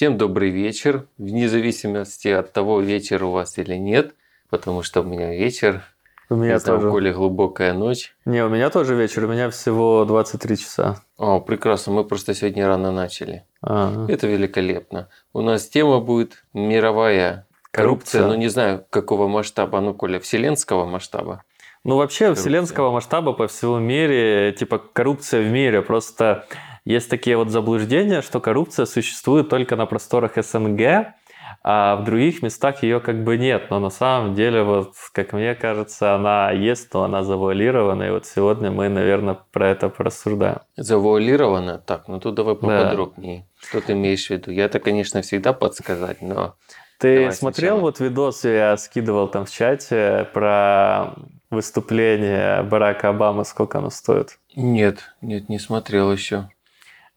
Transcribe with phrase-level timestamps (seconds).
[0.00, 4.14] Всем добрый вечер, вне зависимости от того, вечер у вас или нет,
[4.48, 5.82] потому что у меня вечер.
[6.30, 6.90] У меня знаю, тоже.
[6.90, 8.14] Коли глубокая ночь.
[8.24, 11.02] Не, у меня тоже вечер, у меня всего 23 часа.
[11.18, 13.44] О, прекрасно, мы просто сегодня рано начали.
[13.60, 15.10] А, Это великолепно.
[15.34, 18.26] У нас тема будет мировая коррупция, Коррупция.
[18.26, 21.44] но не знаю, какого масштаба, ну, Коля, вселенского масштаба.
[21.84, 22.42] Ну, вообще, Коррупция.
[22.42, 26.46] вселенского масштаба по всему мире, типа коррупция в мире, просто
[26.84, 31.14] есть такие вот заблуждения, что коррупция существует только на просторах СНГ,
[31.62, 33.68] а в других местах ее как бы нет.
[33.70, 38.04] Но на самом деле, вот, как мне кажется, она есть, но она завуалирована.
[38.04, 40.60] И вот сегодня мы, наверное, про это порассуждаем.
[40.76, 41.78] Завуалировано?
[41.78, 42.60] Так, ну тут давай Да.
[42.60, 43.46] поподробнее.
[43.60, 44.50] Что ты имеешь в виду?
[44.50, 46.54] Я-то, конечно, всегда подсказать, но...
[46.98, 47.80] Ты Давай смотрел сначала.
[47.80, 51.14] вот видос, я скидывал там в чате про
[51.50, 54.38] выступление Барака Обамы, сколько оно стоит?
[54.54, 56.50] Нет, нет, не смотрел еще.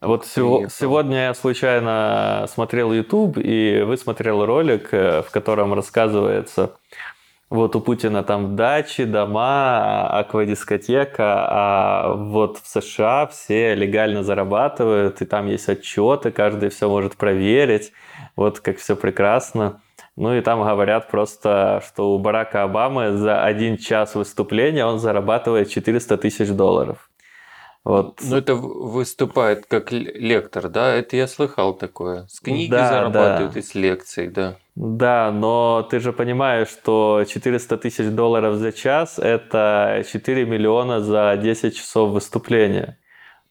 [0.04, 6.72] Вот сего- сегодня я случайно смотрел YouTube и высмотрел ролик, э, в котором рассказывается,
[7.50, 15.24] вот у Путина там дачи, дома, аквадискотека, а вот в США все легально зарабатывают, и
[15.24, 17.92] там есть отчеты, каждый все может проверить,
[18.34, 19.80] вот как все прекрасно.
[20.16, 25.70] Ну и там говорят просто, что у Барака Обамы за один час выступления он зарабатывает
[25.70, 27.10] 400 тысяч долларов.
[27.84, 28.20] Вот.
[28.22, 30.94] Ну, это выступает как лектор, да?
[30.94, 32.26] Это я слыхал такое.
[32.28, 33.60] С книги Да, зарабатывают да.
[33.60, 34.56] и с лекций, да.
[34.74, 41.38] Да, но ты же понимаешь, что 400 тысяч долларов за час– это 4 миллиона за
[41.40, 42.98] 10 часов выступления.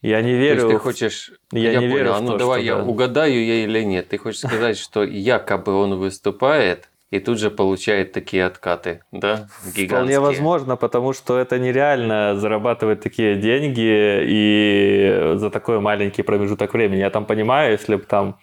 [0.02, 0.54] Я не То верю.
[0.56, 1.32] есть ты хочешь...
[1.52, 2.14] Я не верю понял.
[2.14, 2.82] А в ну то, давай что я да.
[2.82, 4.08] угадаю я или нет.
[4.08, 9.46] Ты хочешь сказать, что якобы он выступает и тут же получает такие откаты, да?
[9.62, 9.86] Гигантские.
[9.86, 17.00] Вполне возможно, потому что это нереально зарабатывать такие деньги и за такой маленький промежуток времени.
[17.00, 18.38] Я там понимаю, если бы там,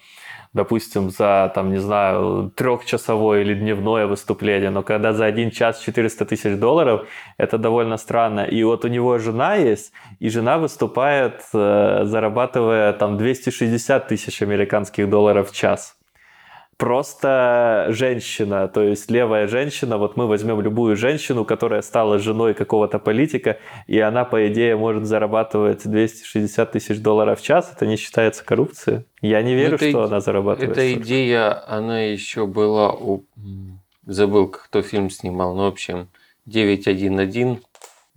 [0.53, 6.25] допустим, за, там, не знаю, трехчасовое или дневное выступление, но когда за один час 400
[6.25, 8.45] тысяч долларов, это довольно странно.
[8.45, 15.09] И вот у него жена есть, и жена выступает, э, зарабатывая там 260 тысяч американских
[15.09, 15.97] долларов в час
[16.81, 22.97] просто женщина, то есть левая женщина, вот мы возьмем любую женщину, которая стала женой какого-то
[22.97, 28.43] политика, и она, по идее, может зарабатывать 260 тысяч долларов в час, это не считается
[28.43, 29.05] коррупцией?
[29.21, 30.71] Я не верю, это что она зарабатывает.
[30.71, 31.03] Эта столько.
[31.03, 33.25] идея, она еще была у...
[34.07, 36.09] Забыл, кто фильм снимал, ну, в общем,
[36.47, 37.59] 911.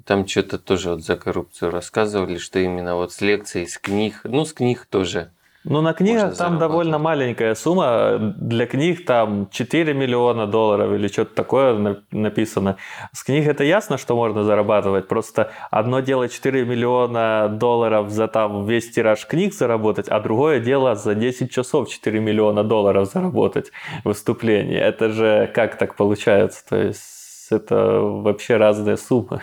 [0.06, 4.46] Там что-то тоже вот за коррупцию рассказывали, что именно вот с лекций, с книг, ну,
[4.46, 5.33] с книг тоже.
[5.64, 8.18] Ну, на книгах там довольно маленькая сумма.
[8.36, 12.76] Для книг там 4 миллиона долларов или что-то такое на- написано.
[13.12, 15.08] С книг это ясно, что можно зарабатывать.
[15.08, 20.94] Просто одно дело 4 миллиона долларов за там весь тираж книг заработать, а другое дело
[20.96, 23.72] за 10 часов 4 миллиона долларов заработать
[24.04, 24.80] выступление.
[24.80, 26.62] Это же как так получается?
[26.68, 29.40] То есть это вообще разные суммы.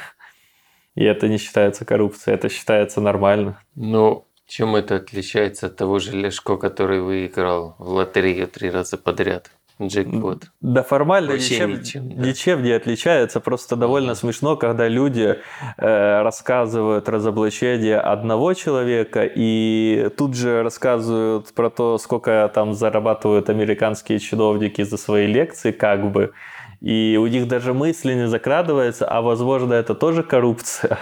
[0.93, 3.59] И это не считается коррупцией, это считается нормально.
[3.75, 9.50] Но чем это отличается от того же Лешко, который выиграл в лотерею три раза подряд?
[9.81, 10.44] Джекпот.
[10.59, 12.28] Да формально Вообще ничем, ничем, да.
[12.28, 14.16] ничем не отличается, просто довольно Мгм.
[14.16, 15.38] смешно, когда люди
[15.78, 24.19] э, рассказывают разоблачение одного человека и тут же рассказывают про то, сколько там зарабатывают американские
[24.19, 26.34] чиновники за свои лекции, как бы,
[26.81, 31.00] и у них даже мысли не закрадывается, а возможно это тоже коррупция.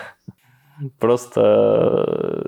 [1.00, 1.42] Просто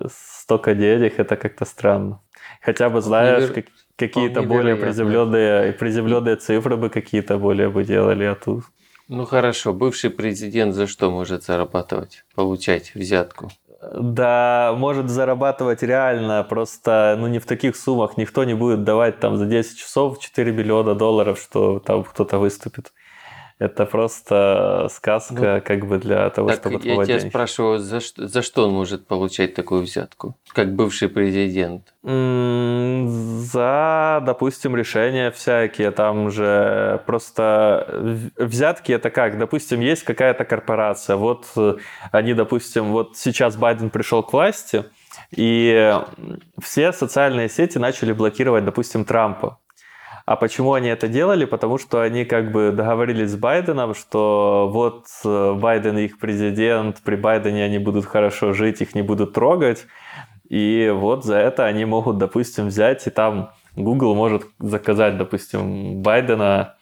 [0.04, 2.20] э, столько денег, это как-то странно.
[2.62, 3.66] Хотя бы знаешь, Невер- как-
[3.96, 8.64] какие-то более приземленные, приземленные цифры бы какие-то более бы делали, а тут...
[9.08, 12.24] Ну хорошо, бывший президент за что может зарабатывать?
[12.36, 13.52] Получать взятку?
[13.94, 18.16] Да, может зарабатывать реально, просто ну не в таких суммах.
[18.16, 22.94] Никто не будет давать там за 10 часов 4 миллиона долларов, что там кто-то выступит.
[23.62, 27.30] Это просто сказка как бы для того, Ну, Так, чтобы я отмывать тебя деньги.
[27.30, 30.36] спрашиваю, за что, за что он может получать такую взятку?
[30.52, 31.94] Как бывший президент.
[32.02, 37.86] За, допустим, решения всякие, там же просто
[38.36, 41.76] взятки это как, допустим, есть какая-то корпорация, вот э,
[42.12, 44.86] они, допустим, вот сейчас Байден пришел к власти,
[45.30, 46.00] и
[46.60, 49.60] все социальные сети начали блокировать, допустим, Трампа.
[50.32, 51.44] А почему они это делали?
[51.44, 57.18] Потому что они как бы договорились с Байденом, что вот э, Байден их президент, при
[57.18, 59.88] Байдене они будут хорошо жить, их не будут трогать.
[60.48, 66.76] И вот за это они могут, допустим, взять и там Google может заказать, допустим, Байдена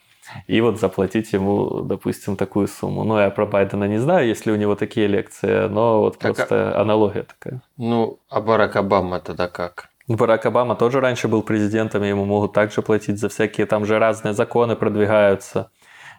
[0.45, 3.03] и вот заплатить ему, допустим, такую сумму.
[3.03, 6.33] Ну, я про Байдена не знаю, если у него такие лекции, но вот Так, а-
[6.35, 7.61] просто аналогия такая.
[7.77, 9.88] Ну, а Барак Обама тогда как?
[10.15, 13.99] Барак Обама тоже раньше был президентом, и ему могут также платить за всякие, там же
[13.99, 15.69] разные законы продвигаются.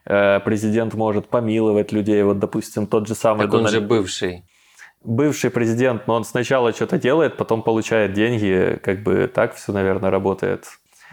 [0.07, 4.45] Э, Президент может помиловать людей, вот, допустим, тот же самый Так он Дональд- же бывший.
[5.05, 10.11] бывший президент, но он сначала что-то делает, потом получает деньги, как бы так все, наверное,
[10.11, 10.65] работает.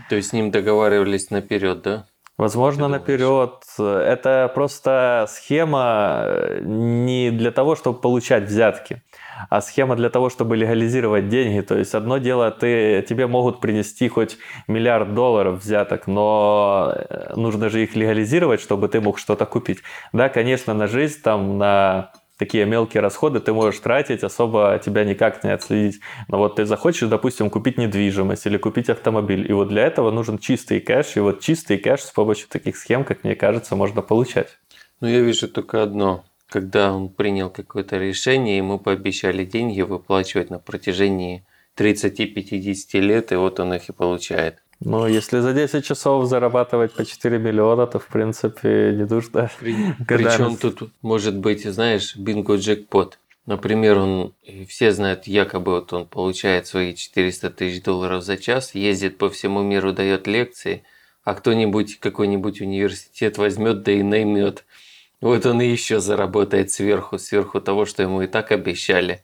[0.10, 2.06] То есть с ним договаривались наперед, да?
[2.38, 3.64] Возможно, наперед.
[3.80, 9.02] Это просто схема э, не для того, чтобы получать взятки,
[9.50, 11.62] а схема для того, чтобы легализировать деньги.
[11.62, 14.38] То есть одно дело, ты, тебе могут принести хоть
[14.68, 19.80] миллиард долларов взяток, но э, нужно же их легализировать, чтобы ты мог что-то купить.
[20.14, 25.44] Да, конечно, на жизнь, там, на такие мелкие расходы ты можешь тратить, особо тебя никак
[25.44, 26.00] не отследить.
[26.28, 30.38] Но вот ты захочешь, допустим, купить недвижимость или купить автомобиль, и вот для этого нужен
[30.38, 34.60] чистый кэш, и вот чистый кэш с помощью таких схем, как мне кажется, можно получать.
[35.02, 36.24] Ну, я вижу только одно.
[36.50, 41.44] Когда он принял какое-то решение, ему пообещали деньги выплачивать на протяжении
[41.78, 44.64] 30-50 лет, и вот он их и получает.
[44.80, 49.50] Ну, если за 10 часов зарабатывать по 4 миллиона, то, в принципе, не нужно.
[50.08, 53.18] Когда Причем раз- тут может быть, знаешь, бинго-джекпот.
[53.48, 54.34] Например, он,
[54.68, 59.64] все знают, якобы вот он получает свои 400 тысяч долларов за час, ездит по всему
[59.64, 60.84] миру, дает лекции,
[61.24, 64.66] а кто-нибудь, какой-нибудь университет возьмет, да и наймет.
[65.22, 69.24] Вот он и еще заработает сверху, сверху того, что ему и так обещали.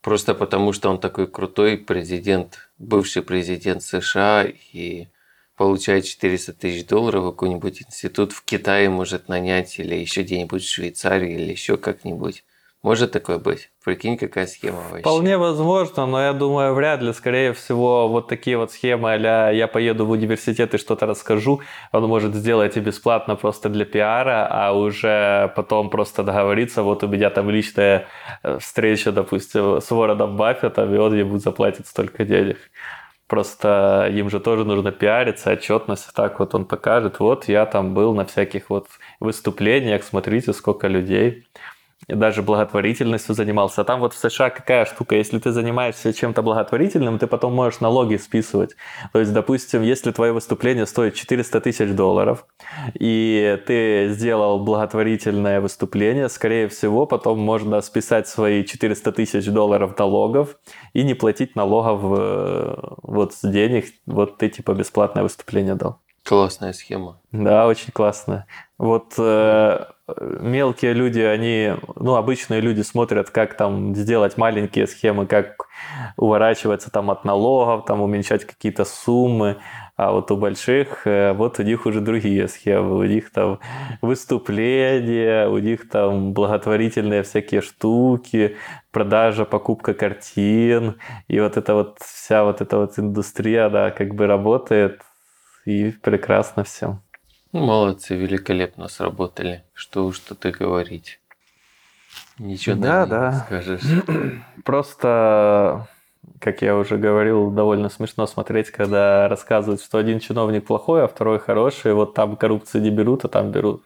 [0.00, 5.08] Просто потому, что он такой крутой президент, бывший президент США и
[5.56, 11.34] получает 400 тысяч долларов, какой-нибудь институт в Китае может нанять или еще где-нибудь в Швейцарии
[11.34, 12.44] или еще как-нибудь.
[12.82, 13.70] Может такое быть?
[13.84, 15.02] Прикинь, какая схема вообще.
[15.02, 17.12] Вполне возможно, но я думаю, вряд ли.
[17.12, 21.60] Скорее всего, вот такие вот схемы а я поеду в университет и что-то расскажу,
[21.92, 27.08] он может сделать и бесплатно просто для пиара, а уже потом просто договориться, вот у
[27.08, 28.08] меня там личная
[28.42, 32.58] э, встреча, допустим, с Вородом Баффетом, и он ему заплатит столько денег.
[33.28, 36.12] Просто им же тоже нужно пиариться, отчетность.
[36.14, 38.88] Так вот он покажет, вот я там был на всяких вот
[39.20, 41.46] выступлениях, смотрите, сколько людей.
[42.08, 43.82] И даже благотворительностью занимался.
[43.82, 47.80] А там вот в США какая штука, если ты занимаешься чем-то благотворительным, ты потом можешь
[47.80, 48.74] налоги списывать.
[49.12, 52.46] То есть, допустим, если твое выступление стоит 400 тысяч долларов,
[52.94, 60.56] и ты сделал благотворительное выступление, скорее всего, потом можно списать свои 400 тысяч долларов налогов
[60.92, 65.98] и не платить налогов э, вот с денег, вот ты типа бесплатное выступление дал.
[66.24, 67.20] Классная схема.
[67.32, 68.46] Да, очень классно.
[68.78, 69.84] Вот э,
[70.20, 75.68] мелкие люди, они, ну, обычные люди смотрят, как там сделать маленькие схемы, как
[76.16, 79.58] уворачиваться там от налогов, там уменьшать какие-то суммы,
[79.96, 83.60] а вот у больших, э, вот у них уже другие схемы, у них там
[84.00, 88.56] выступления, у них там благотворительные всякие штуки,
[88.90, 90.98] продажа, покупка картин,
[91.28, 95.02] и вот эта вот вся вот эта вот индустрия, да, как бы работает,
[95.66, 96.98] и прекрасно все.
[97.52, 99.64] Ну, молодцы, великолепно сработали.
[99.74, 101.20] Что уж тут и говорить.
[102.38, 103.82] Ничего Да, да, не скажешь.
[104.64, 105.86] Просто,
[106.40, 111.38] как я уже говорил, довольно смешно смотреть, когда рассказывают, что один чиновник плохой, а второй
[111.38, 113.82] хороший, вот там коррупцию не берут, а там берут.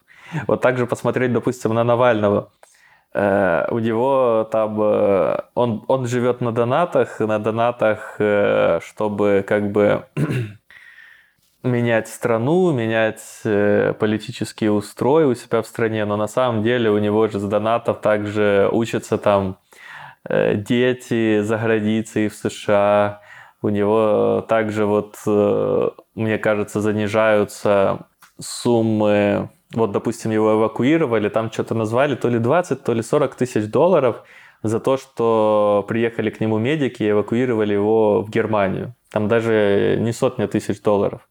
[0.47, 2.51] Вот также посмотреть, допустим, на Навального.
[3.15, 9.73] Э, У него там, э, он, он живет на донатах, на донатах, э, чтобы как
[9.73, 10.05] бы
[11.67, 16.99] менять страну, менять э, политические устрои у себя в стране, но на самом деле у
[16.99, 19.59] него же с донатов также учатся там
[20.29, 23.21] э, дети за границей в США.
[23.63, 28.07] У него также вот, э, мне кажется, занижаются
[28.41, 29.51] суммы.
[29.75, 34.23] Вот, допустим, его эвакуировали, там что-то назвали то ли 20, то ли 40 тысяч долларов
[34.63, 38.95] за то, что приехали к нему медики и эвакуировали его в Германию.
[39.11, 41.29] Там даже не сотня тысяч долларов.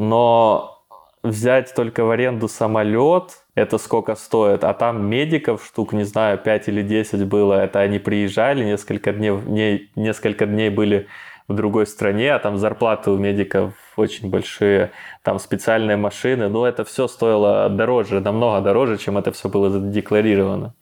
[0.00, 0.82] Но
[1.22, 6.68] взять только в аренду самолет, это сколько стоит, а там медиков штук, не знаю, 5
[6.68, 11.06] или 10 было, это они приезжали, несколько дней, несколько дней были
[11.48, 14.92] в другой стране, а там зарплаты у медиков очень большие,
[15.22, 20.72] там специальные машины, но это все стоило дороже, намного дороже, чем это все было задекларировано.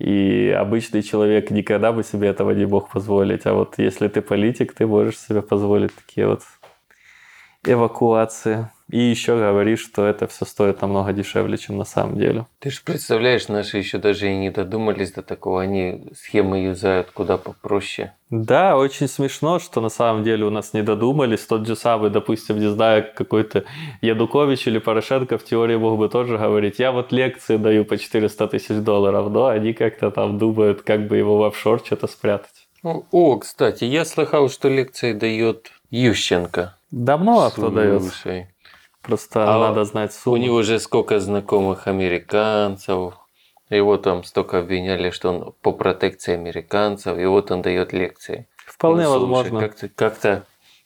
[0.00, 3.46] И обычный человек никогда бы себе этого не мог позволить.
[3.46, 6.42] А вот если ты политик, ты можешь себе позволить такие вот
[7.66, 8.70] эвакуации.
[8.88, 12.46] И еще говоришь, что это все стоит намного дешевле, чем на самом деле.
[12.60, 15.62] Ты же представляешь, наши еще даже и не додумались до такого.
[15.62, 18.14] Они схемы юзают куда попроще.
[18.30, 21.46] Да, очень смешно, что на самом деле у нас не додумались.
[21.46, 23.64] Тот же самый, допустим, не знаю, какой-то
[24.02, 28.46] Ядукович или Порошенко в теории мог бы тоже говорить, я вот лекции даю по 400
[28.48, 32.66] тысяч долларов, но они как-то там думают, как бы его в офшор что-то спрятать.
[32.82, 36.74] О, О, кстати, я слыхал, что лекции дает Ющенко.
[36.90, 38.02] Давно а кто дает?
[39.02, 40.36] Просто А надо знать У сумму.
[40.38, 43.14] него же сколько знакомых американцев.
[43.70, 48.46] Его там столько обвиняли, что он по протекции американцев, и вот он дает лекции.
[48.64, 49.60] Вполне Ну, слушай, возможно.
[49.60, 50.44] Как-то, как-то,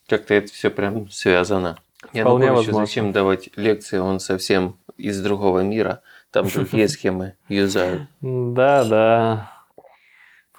[0.08, 1.78] как-то это все прям связано.
[1.98, 2.86] Вполне Януковичу возможно.
[2.86, 6.00] зачем давать лекции, он совсем из другого мира.
[6.30, 8.02] Там другие схемы юзают.
[8.22, 9.49] Да, да.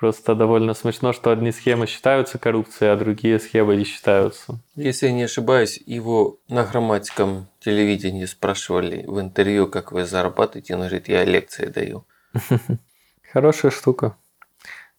[0.02, 4.60] Просто довольно смешно, что одни схемы считаются коррупцией, а другие схемы не считаются.
[4.76, 10.74] Если я не ошибаюсь, его на громадском телевидении спрашивали в интервью, как вы зарабатываете.
[10.74, 12.08] Он говорит, я лекции даю.
[13.32, 14.18] Хорошая штука.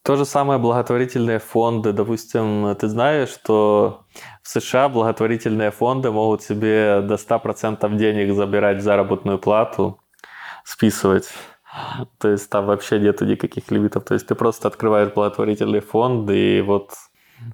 [0.03, 1.91] То же самое благотворительные фонды.
[1.91, 4.05] Допустим, ты знаешь, что
[4.41, 9.99] в США благотворительные фонды могут себе до 100% денег забирать в заработную плату,
[10.63, 11.27] списывать.
[12.19, 14.03] То есть там вообще нету никаких лимитов.
[14.03, 16.91] То есть ты просто открываешь благотворительный фонд и вот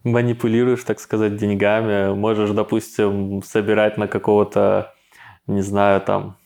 [0.04, 2.14] манипулируешь, так сказать, деньгами.
[2.14, 4.94] Можешь, допустим, собирать на какого-то,
[5.48, 6.38] не знаю, там,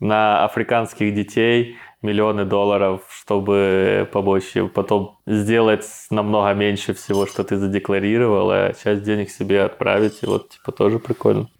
[0.00, 7.58] на африканских детей миллионы долларов, чтобы помочь им потом сделать намного меньше всего, что ты
[7.58, 10.22] задекларировал, а часть денег себе отправить.
[10.22, 11.50] И вот, типа, тоже прикольно.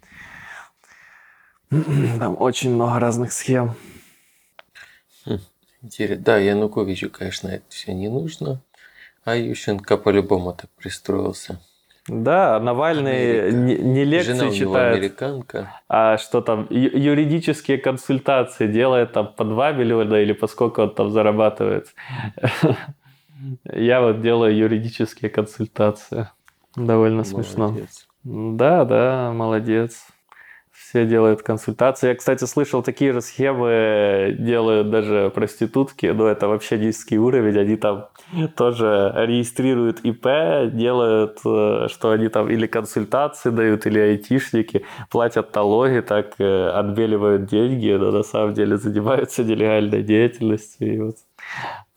[1.69, 3.75] Там очень много разных схем.
[5.83, 6.23] Интересно.
[6.23, 8.61] Да, Януковичу, конечно, это все не нужно.
[9.23, 11.59] А Ющенко по-любому так пристроился.
[12.07, 13.55] Да, Навальный Америка.
[13.57, 15.79] не, не лекции Жена читает, американка.
[15.87, 20.95] а что там, ю- юридические консультации делает там по 2 миллиона или по сколько он
[20.95, 21.93] там зарабатывает.
[23.71, 26.29] Я вот делаю юридические консультации.
[26.75, 27.67] Довольно смешно.
[27.69, 28.07] Молодец.
[28.23, 30.05] Да, да, молодец.
[30.91, 32.09] Все делают консультации.
[32.09, 37.57] Я, кстати, слышал, такие же схемы делают даже проститутки, но это вообще низкий уровень.
[37.57, 38.09] Они там
[38.57, 40.27] тоже регистрируют ИП,
[40.73, 47.45] делают, э, что они там или консультации дают, или айтишники, платят налоги, так э, отбеливают
[47.45, 51.15] деньги, но на самом деле занимаются нелегальной деятельностью и вот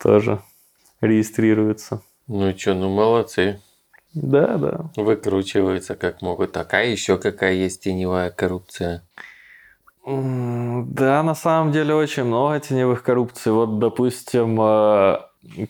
[0.01, 0.39] тоже
[1.01, 2.01] регистрируются.
[2.29, 3.59] Ну что, ну молодцы.
[4.15, 4.91] Да, да.
[4.97, 6.53] Выкручиваются как могут.
[6.53, 9.03] Такая еще какая есть теневая коррупция.
[10.07, 13.53] Да, на самом деле очень много теневых коррупций.
[13.53, 15.19] Вот, допустим, э,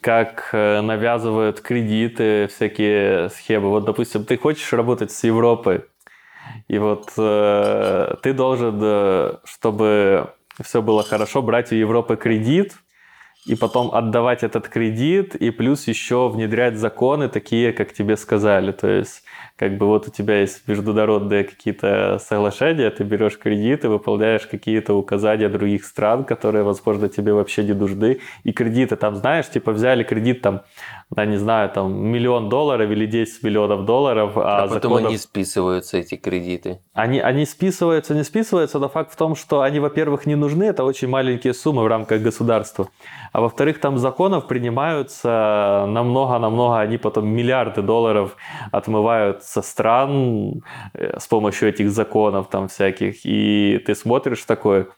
[0.00, 3.68] как э, навязывают кредиты, всякие схемы.
[3.68, 5.84] Вот, допустим, ты хочешь работать с Европой,
[6.68, 10.30] и вот э, ты должен, э, чтобы
[10.62, 12.74] все было хорошо, брать у Европы кредит,
[13.46, 18.72] и потом отдавать этот кредит, и плюс еще внедрять законы такие, как тебе сказали.
[18.72, 19.22] То есть,
[19.56, 24.94] как бы вот у тебя есть международные какие-то соглашения, ты берешь кредит и выполняешь какие-то
[24.94, 28.18] указания других стран, которые, возможно, тебе вообще не нужны.
[28.42, 30.62] И кредиты там, знаешь, типа взяли кредит там,
[31.14, 35.18] на, не знаю, там миллион долларов или 10 миллионов долларов, а, А, потом законов- они
[35.18, 36.80] списываются, эти кредиты.
[36.92, 40.82] они, они списываются, не списываются, но факт в том, что они, во-первых, не нужны, это
[40.82, 42.88] очень маленькие суммы в рамках государства.
[43.32, 48.36] А во-вторых, там законов принимаются намного-намного, они потом миллиарды долларов
[48.72, 50.62] отмывают со стран
[50.94, 53.24] э, с помощью этих законов там всяких.
[53.24, 54.88] И ты смотришь такое,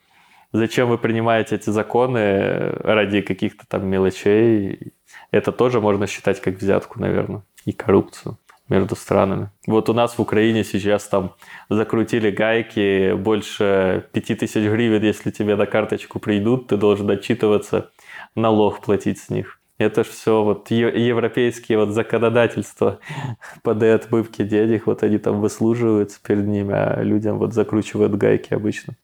[0.52, 4.92] зачем вы принимаете эти законы ради каких-то там мелочей?
[5.30, 8.38] Это тоже можно считать как взятку, наверное, и коррупцию
[8.68, 9.50] между странами.
[9.66, 11.34] Вот у нас в Украине сейчас там
[11.68, 17.90] закрутили гайки, больше 5000 гривен, если тебе на карточку придут, ты должен отчитываться,
[18.34, 19.55] налог платить с них.
[19.78, 22.98] Это ж все вот европейские вот законодательства
[23.62, 28.94] по отмывке денег, вот они там выслуживаются перед ними, а людям вот закручивают гайки обычно.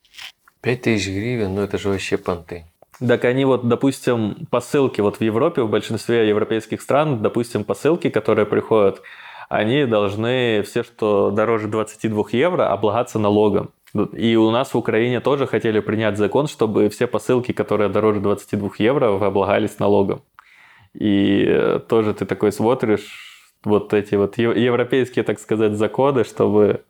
[0.61, 2.65] 5000 гривен, ну это же вообще понты.
[3.05, 8.45] Так они вот, допустим, посылки вот в Европе, в большинстве европейских стран, допустим, посылки, которые
[8.45, 9.01] приходят,
[9.49, 13.71] они должны все, что дороже 22 евро, облагаться налогом.
[14.13, 18.71] И у нас в Украине тоже хотели принять закон, чтобы все посылки, которые дороже 22
[18.79, 20.23] евро, облагались налогом.
[20.93, 23.33] И э, тоже ты такой смотришь,
[23.63, 26.83] вот эти вот европейские, так сказать, законы, чтобы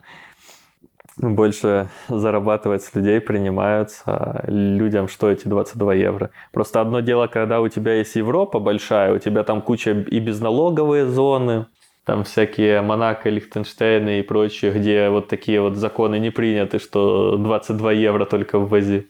[1.18, 6.32] больше зарабатывать с людей принимаются, людям что эти 22 евро.
[6.52, 11.06] Просто одно дело, когда у тебя есть Европа большая, у тебя там куча и безналоговые
[11.06, 11.68] зоны,
[12.04, 17.92] там всякие Монако, Лихтенштейны и прочие, где вот такие вот законы не приняты, что 22
[17.92, 19.08] евро только ввози.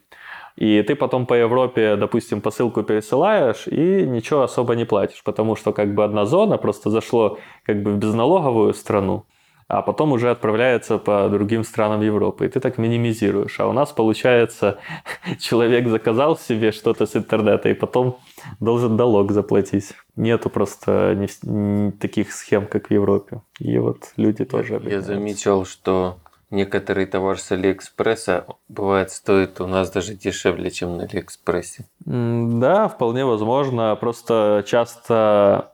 [0.56, 5.74] И ты потом по Европе, допустим, посылку пересылаешь и ничего особо не платишь, потому что
[5.74, 9.26] как бы одна зона просто зашло как бы в безналоговую страну,
[9.68, 12.46] а потом уже отправляется по другим странам Европы.
[12.46, 13.60] И ты так минимизируешь.
[13.60, 14.78] А у нас, получается,
[15.40, 18.20] человек заказал себе что-то с интернета и потом
[18.60, 19.94] должен налог заплатить.
[20.16, 23.42] Нету просто не, не таких схем, как в Европе.
[23.58, 26.20] И вот люди тоже Я замечал, что
[26.54, 31.86] некоторый товар с Алиэкспресса бывает стоит у нас даже дешевле, чем на Алиэкспрессе.
[32.06, 33.96] Да, вполне возможно.
[34.00, 35.74] Просто часто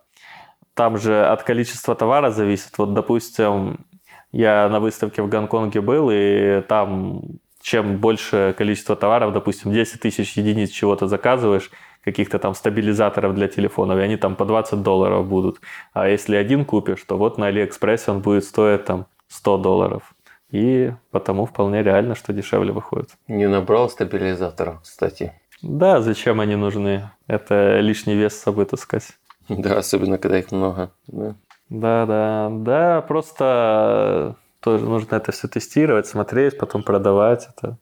[0.74, 2.78] там же от количества товара зависит.
[2.78, 3.86] Вот, допустим,
[4.32, 7.22] я на выставке в Гонконге был, и там
[7.62, 11.70] чем больше количество товаров, допустим, 10 тысяч единиц чего-то заказываешь,
[12.04, 15.60] каких-то там стабилизаторов для телефонов, и они там по 20 долларов будут.
[15.92, 20.16] А если один купишь, то вот на Алиэкспрессе он будет стоить там 100 долларов.
[20.52, 23.10] И потому вполне реально, что дешевле выходит.
[23.28, 25.34] Не набрал стабилизаторов, кстати.
[25.62, 27.12] Да, зачем они нужны?
[27.28, 29.18] Это лишний вес с собой таскать.
[29.50, 30.92] Да, особенно когда их много.
[31.08, 31.36] Да,
[31.70, 37.48] да, да, да просто тоже нужно это все тестировать, смотреть, потом продавать.
[37.56, 37.78] Это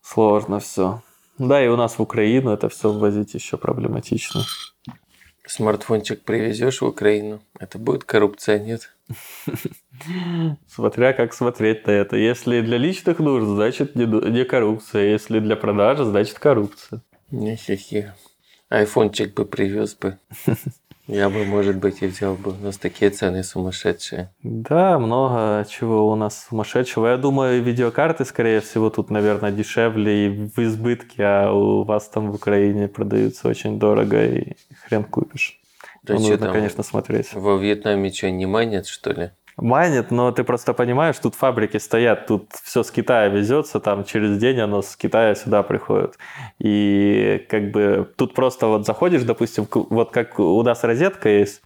[0.00, 1.02] сложно все.
[1.38, 4.42] Да, и у нас в Украину это все ввозить еще проблематично.
[5.46, 8.91] Смартфончик привезешь в Украину, это будет коррупция, нет?
[10.66, 12.16] Смотря как смотреть на это.
[12.16, 15.10] Если для личных нужд, значит не коррупция.
[15.10, 17.02] Если для продажи, значит коррупция.
[17.30, 18.12] Не хихи
[18.72, 20.18] айфончик бы привез бы.
[21.08, 22.52] Я бы, может быть, и взял бы.
[22.52, 24.32] У нас такие цены сумасшедшие.
[24.42, 27.08] Да, много чего у нас сумасшедшего.
[27.08, 32.30] Я думаю, видеокарты, скорее всего, тут, наверное, дешевле и в избытке, а у вас там
[32.30, 34.54] в Украине продаются очень дорого, и
[34.84, 35.60] хрен купишь.
[36.02, 37.32] Да ну, нужно, там, конечно, смотреть.
[37.34, 39.30] Во Вьетнаме что, не манят, что ли?
[39.56, 44.38] Манит, но ты просто понимаешь, тут фабрики стоят, тут все с Китая везется, там через
[44.38, 46.16] день оно с Китая сюда приходит.
[46.58, 51.62] И как бы тут просто вот заходишь, допустим, вот как у нас розетка есть,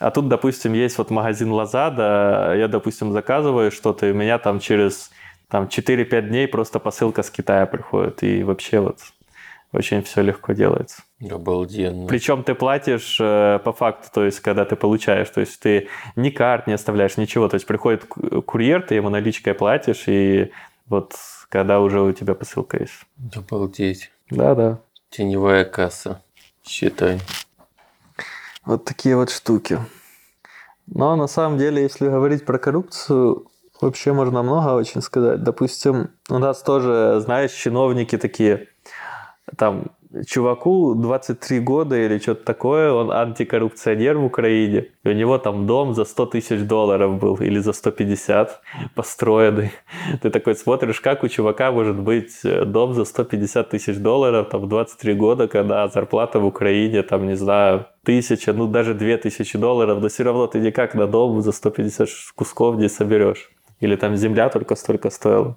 [0.00, 4.60] а тут, допустим, есть вот магазин Лазада, я, допустим, заказываю что-то, и у меня там
[4.60, 5.10] через
[5.48, 8.22] там, 4-5 дней просто посылка с Китая приходит.
[8.22, 8.98] И вообще вот
[9.72, 11.02] очень все легко делается.
[11.30, 12.06] Обалденно.
[12.06, 16.30] Причем ты платишь э, по факту, то есть когда ты получаешь, то есть ты ни
[16.30, 17.48] карт не оставляешь, ничего.
[17.48, 20.52] То есть приходит курьер, ты ему наличкой платишь, и
[20.86, 21.14] вот
[21.48, 23.04] когда уже у тебя посылка есть.
[23.34, 24.10] Обалдеть.
[24.30, 24.80] Да-да.
[25.10, 26.22] Теневая касса.
[26.64, 27.20] Считай.
[28.64, 29.78] Вот такие вот штуки.
[30.86, 33.46] Но на самом деле, если говорить про коррупцию,
[33.80, 35.42] вообще можно много очень сказать.
[35.42, 38.68] Допустим, у нас тоже, знаешь, чиновники такие,
[39.56, 39.86] там
[40.26, 45.94] чуваку 23 года или что-то такое, он антикоррупционер в Украине, и у него там дом
[45.94, 48.60] за 100 тысяч долларов был, или за 150
[48.94, 49.72] построенный.
[50.22, 54.62] Ты такой смотришь, как у чувака может быть э, дом за 150 тысяч долларов там
[54.62, 59.58] в 23 года, когда зарплата в Украине, там, не знаю, тысяча, ну даже две тысячи
[59.58, 63.50] долларов, но все равно ты никак на дом за 150 кусков не соберешь.
[63.80, 65.56] Или там земля только столько стоила.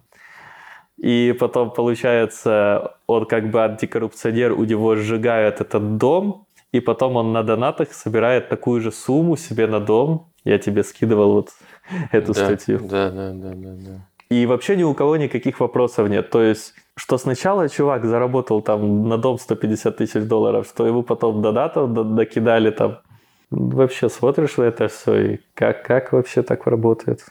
[1.02, 7.34] И потом, получается, он как бы антикоррупционер, у него сжигают этот дом, и потом он
[7.34, 10.28] на донатах собирает такую же сумму себе на дом.
[10.44, 11.50] Я тебе скидывал вот
[12.12, 12.80] эту да, статью.
[12.84, 14.08] Да, да, да, да, да.
[14.30, 16.30] И вообще ни у кого никаких вопросов нет.
[16.30, 21.42] То есть, что сначала чувак заработал там на дом 150 тысяч долларов, что ему потом
[21.42, 23.00] донатов докидали там.
[23.50, 27.26] Вообще смотришь на это все, и как, как вообще так работает?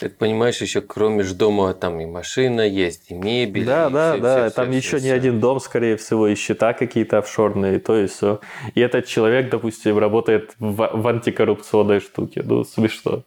[0.00, 3.66] Так понимаешь, еще кроме ж дома там и машина есть, и мебель.
[3.66, 4.48] Да, и да, все, да.
[4.48, 7.98] все, там все, еще все, не один дом, скорее всего, и счета какие-то офшорные, то
[7.98, 8.40] и все.
[8.74, 12.42] И этот человек, допустим, работает в, в антикоррупционной штуке.
[12.42, 13.24] Ну, смешно.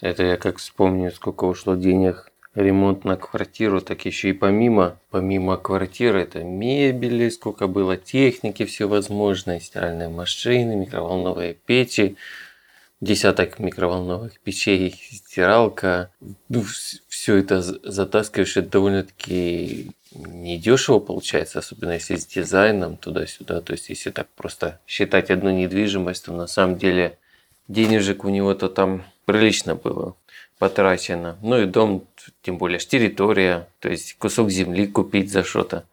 [0.00, 5.56] Это я как вспомню, сколько ушло денег ремонт на квартиру, так еще и помимо, помимо
[5.56, 12.16] квартиры, это мебели, сколько было техники всевозможной, стиральные машины, микроволновые печи,
[13.00, 16.10] десяток микроволновых печей, стиралка.
[16.48, 16.64] Ну,
[17.08, 23.60] все это затаскиваешь, это довольно-таки недешево получается, особенно если с дизайном туда-сюда.
[23.60, 27.18] То есть, если так просто считать одну недвижимость, то на самом деле
[27.68, 30.16] денежек у него-то там прилично было
[30.58, 31.36] потрачено.
[31.42, 32.04] Ну и дом,
[32.42, 35.84] тем более территория, то есть кусок земли купить за что-то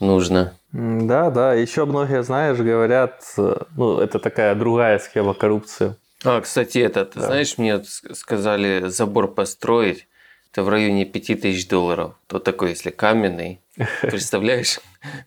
[0.00, 0.54] нужно.
[0.72, 1.54] Да, да.
[1.54, 7.26] Еще многие, знаешь, говорят, э, ну, это такая другая схема коррупции а, кстати, этот, да.
[7.26, 10.06] знаешь, мне сказали забор построить,
[10.52, 12.14] это в районе 5000 долларов.
[12.26, 13.60] То такой, если каменный,
[14.02, 14.78] представляешь?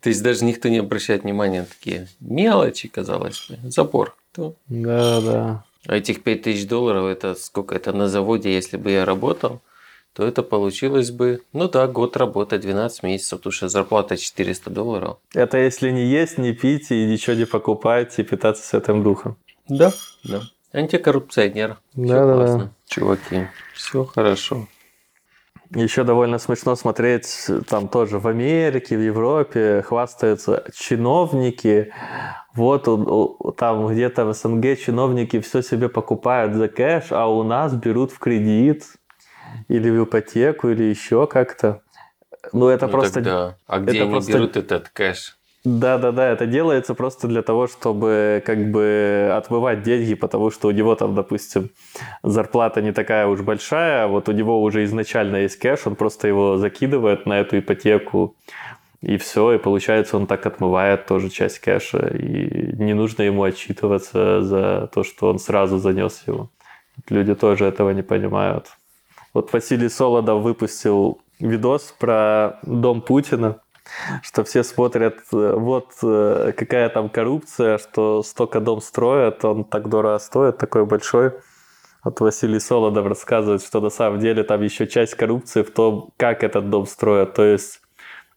[0.01, 3.69] То есть даже никто не обращает внимания на такие мелочи, казалось бы.
[3.69, 4.15] Забор.
[4.31, 4.55] То...
[4.67, 5.63] Да, да.
[5.85, 7.75] А этих 5000 долларов, это сколько?
[7.75, 9.61] Это на заводе, если бы я работал,
[10.13, 15.17] то это получилось бы, ну да, год работы, 12 месяцев, потому что зарплата 400 долларов.
[15.33, 19.37] Это если не есть, не пить и ничего не покупать и питаться с этим духом.
[19.69, 20.41] Да, да.
[20.73, 21.77] Антикоррупционер.
[21.95, 22.69] Да, да, да.
[22.87, 24.67] Чуваки, все хорошо.
[25.75, 31.91] Еще довольно смешно смотреть, там тоже в Америке, в Европе хвастаются чиновники.
[32.55, 32.85] Вот
[33.57, 38.19] там где-то в СНГ чиновники все себе покупают за кэш, а у нас берут в
[38.19, 38.85] кредит
[39.67, 41.81] или в ипотеку, или еще как-то.
[42.53, 43.13] Ну, это Ну, просто...
[43.15, 45.36] тогда, а где это они просто- берут этот кэш?
[45.69, 50.95] Да-да-да, это делается просто для того, чтобы как бы отмывать деньги, потому что у него
[50.95, 51.71] там, допустим,
[52.23, 56.29] зарплата не такая уж большая, а вот у него уже изначально есть кэш, он просто
[56.29, 58.37] его закидывает на эту ипотеку,
[59.01, 64.41] и все, и получается он так отмывает тоже часть кэша, и не нужно ему отчитываться
[64.43, 66.49] за то, что он сразу занес его.
[67.09, 68.67] Люди тоже этого не понимают.
[69.33, 73.59] Вот Василий Солодов выпустил видос про дом Путина,
[74.23, 79.89] что все смотрят, э, вот э, какая там коррупция, что столько дом строят, он так
[79.89, 81.33] дорого стоит, такой большой.
[82.03, 86.43] Вот Василий Солодов рассказывает, что на самом деле там еще часть коррупции в том, как
[86.43, 87.33] этот дом строят.
[87.33, 87.81] То есть,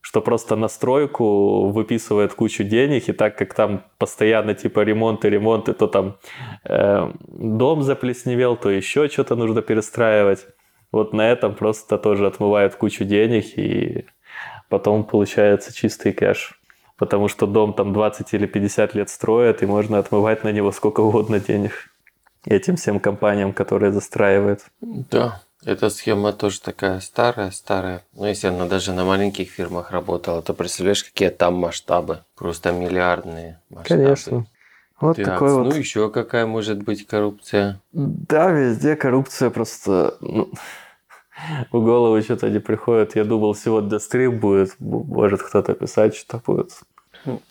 [0.01, 5.75] что просто на стройку выписывает кучу денег, и так как там постоянно типа ремонты, ремонты,
[5.75, 6.17] то там
[6.65, 10.47] э, дом заплесневел, то еще что-то нужно перестраивать.
[10.91, 14.07] Вот на этом просто тоже отмывают кучу денег, и
[14.71, 16.59] потом получается чистый кэш.
[16.97, 21.01] Потому что дом там 20 или 50 лет строят, и можно отмывать на него сколько
[21.01, 21.73] угодно денег.
[22.47, 24.61] Этим всем компаниям, которые застраивают.
[24.81, 28.03] Да, эта схема тоже такая старая, старая.
[28.15, 32.21] Но если она даже на маленьких фирмах работала, то представляешь, какие там масштабы.
[32.35, 34.03] Просто миллиардные масштабы.
[34.03, 34.47] Конечно.
[35.01, 35.77] Вот Так, такой ну вот.
[35.77, 37.81] еще какая может быть коррупция?
[37.93, 40.17] Да, везде коррупция просто...
[40.21, 40.51] ну,
[41.71, 43.17] в голову что-то не приходит.
[43.17, 44.77] Я думал, сегодня стрим будет.
[44.79, 46.81] Может, кто-то писать что-то будет.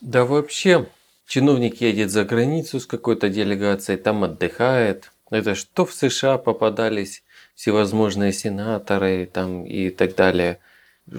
[0.01, 0.87] Да вообще,
[1.27, 5.11] чиновник едет за границу с какой-то делегацией, там отдыхает.
[5.29, 7.23] Это что в США попадались
[7.55, 10.59] всевозможные сенаторы там и так далее.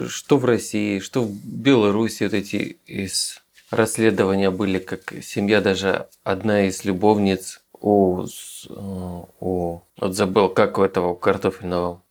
[0.09, 6.67] Что в России, что в Беларуси вот эти из расследования были, как семья даже одна
[6.67, 8.27] из любовниц у, э,
[8.69, 12.03] у вот забыл, как у этого у картофельного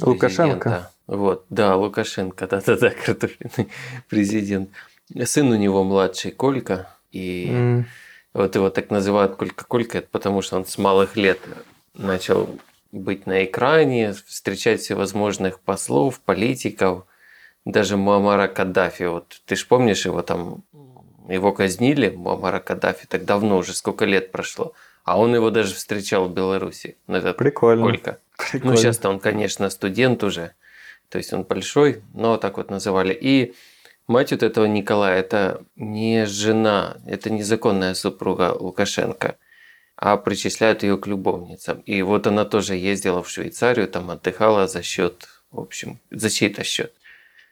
[0.00, 0.90] Лукашенко?
[1.06, 3.70] Вот, да, Лукашенко, да-да-да, картофельный
[4.08, 4.70] президент.
[5.24, 7.86] Сын у него младший Колька, и М,
[8.34, 11.38] вот его так называют Колька-Колька, потому что он с малых лет
[11.94, 12.48] начал
[12.92, 17.04] быть на экране, встречать всевозможных послов, политиков,
[17.64, 19.04] даже Муаммара Каддафи.
[19.04, 20.62] Вот ты ж помнишь его там,
[21.28, 24.72] его казнили, Муаммара Каддафи, так давно уже, сколько лет прошло.
[25.04, 26.96] А он его даже встречал в Беларуси,
[27.32, 27.84] Прикольно.
[27.84, 28.18] Колька.
[28.36, 28.74] Прикольно.
[28.74, 30.52] Ну, сейчас-то он, конечно, студент уже,
[31.08, 33.12] то есть он большой, но так вот называли.
[33.14, 33.54] И
[34.06, 39.36] мать вот этого Николая, это не жена, это незаконная супруга Лукашенко,
[39.96, 41.80] а причисляют ее к любовницам.
[41.80, 46.64] И вот она тоже ездила в Швейцарию, там отдыхала за счет, в общем, за чей-то
[46.64, 46.92] счет.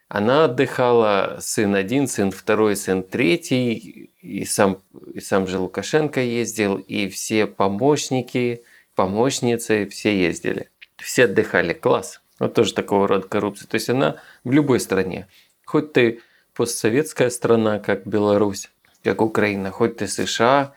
[0.08, 4.80] Она отдыхала, сын один, сын второй, сын третий, и сам,
[5.12, 8.62] и сам же Лукашенко ездил, и все помощники,
[8.94, 10.70] помощницы, все ездили.
[11.04, 12.22] Все отдыхали, класс.
[12.38, 13.68] Вот тоже такого рода коррупция.
[13.68, 15.28] То есть она в любой стране.
[15.66, 16.20] Хоть ты
[16.54, 18.70] постсоветская страна, как Беларусь,
[19.02, 20.72] как Украина, хоть ты США,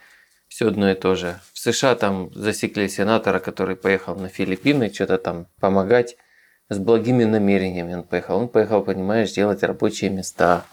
[0.50, 1.40] все одно и то же.
[1.54, 6.18] В США там засекли сенатора, который поехал на Филиппины, что-то там помогать
[6.68, 8.38] с благими намерениями он поехал.
[8.38, 10.66] Он поехал, понимаешь, делать рабочие места,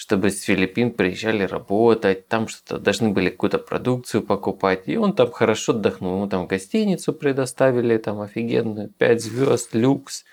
[0.00, 4.84] чтобы с Филиппин приезжали работать, там что-то должны были какую-то продукцию покупать.
[4.86, 6.14] И он там хорошо отдохнул.
[6.14, 10.24] Ему там гостиницу предоставили, там офигенную, 5 звезд, люкс,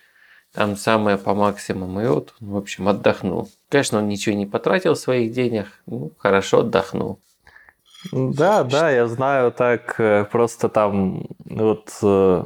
[0.53, 2.01] там самое по максимуму.
[2.01, 3.49] И вот, он, в общем, отдохнул.
[3.67, 7.19] Конечно, он ничего не потратил своих денег, ну, хорошо отдохнул.
[8.13, 12.43] Да, да, я знаю так, э, просто там, вот, э,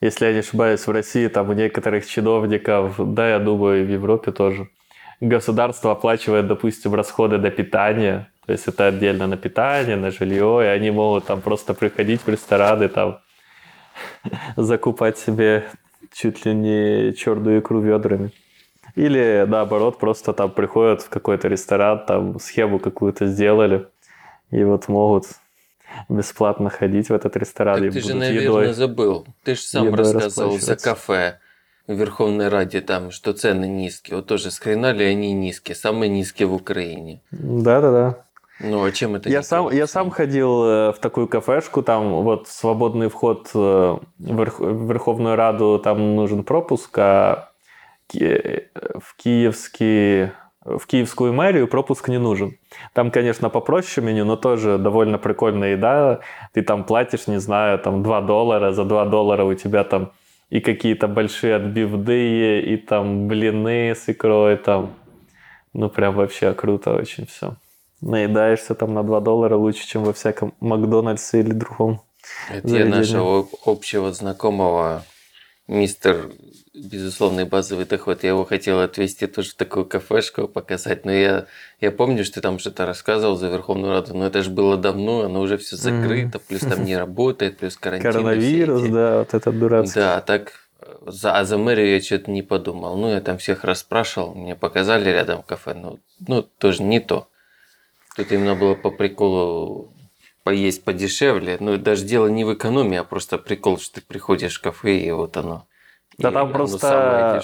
[0.00, 3.90] если я не ошибаюсь, в России там у некоторых чиновников, да, я думаю, и в
[3.90, 4.68] Европе тоже,
[5.22, 10.66] государство оплачивает, допустим, расходы на питание, то есть это отдельно на питание, на жилье, и
[10.66, 13.20] они могут там просто приходить в рестораны, там,
[14.56, 15.68] закупать себе
[16.12, 18.32] чуть ли не черную икру ведрами.
[18.96, 23.86] Или наоборот, просто там приходят в какой-то ресторан, там схему какую-то сделали,
[24.50, 25.26] и вот могут
[26.08, 28.72] бесплатно ходить в этот ресторан Так и ты же, наверное, едой.
[28.72, 29.26] забыл.
[29.44, 31.38] Ты же сам рассказывал за кафе
[31.92, 34.16] в Верховной Раде, там, что цены низкие.
[34.16, 35.74] Вот тоже с хрена ли они низкие?
[35.74, 37.22] Самые низкие в Украине.
[37.30, 38.24] Да-да-да.
[38.60, 42.48] Ну, а чем это Я сам, я сам ходил э, в такую кафешку, там вот
[42.48, 47.50] свободный вход э, в Верх- в Верховную Раду, там нужен пропуск, а
[48.14, 48.60] э,
[49.00, 50.30] в Киевский
[50.64, 52.56] в киевскую мэрию пропуск не нужен.
[52.92, 56.20] Там, конечно, попроще меню, но тоже довольно прикольная еда.
[56.52, 60.12] Ты там платишь, не знаю, там 2 доллара, за 2 доллара у тебя там
[60.52, 64.94] и какие-то большие отбивные, и там блины с икрой, там,
[65.72, 67.56] ну, прям вообще круто очень все.
[68.02, 72.02] Наедаешься там на 2 доллара лучше, чем во всяком Макдональдсе или другом.
[72.50, 75.04] Это я нашего общего знакомого,
[75.68, 76.30] мистер
[76.74, 78.22] безусловный базовый доход.
[78.22, 81.46] Я его хотел отвезти тоже в такую кафешку показать, но я,
[81.80, 85.22] я помню, что ты там что-то рассказывал за Верховную Раду, но это же было давно,
[85.22, 88.12] оно уже все закрыто, плюс там не работает, плюс карантин.
[88.12, 90.00] Коронавирус, да, вот этот дурацкий.
[90.00, 90.52] Да, так
[91.06, 92.96] за, а за мэрию я что-то не подумал.
[92.96, 97.28] Ну, я там всех расспрашивал, мне показали рядом кафе, ну, ну, тоже не то.
[98.16, 99.92] Тут именно было по приколу
[100.42, 101.56] поесть подешевле.
[101.60, 105.10] Ну, даже дело не в экономии, а просто прикол, что ты приходишь в кафе, и
[105.10, 105.66] вот оно.
[106.18, 107.40] Да И там просто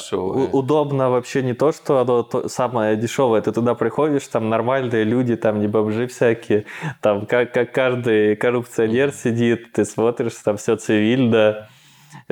[0.52, 3.40] удобно вообще не то, что оно то- самое дешевое.
[3.40, 6.66] Ты туда приходишь, там нормальные люди, там не бомжи всякие,
[7.00, 11.68] там как, как каждый коррупционер сидит, ты смотришь, там все цивильно,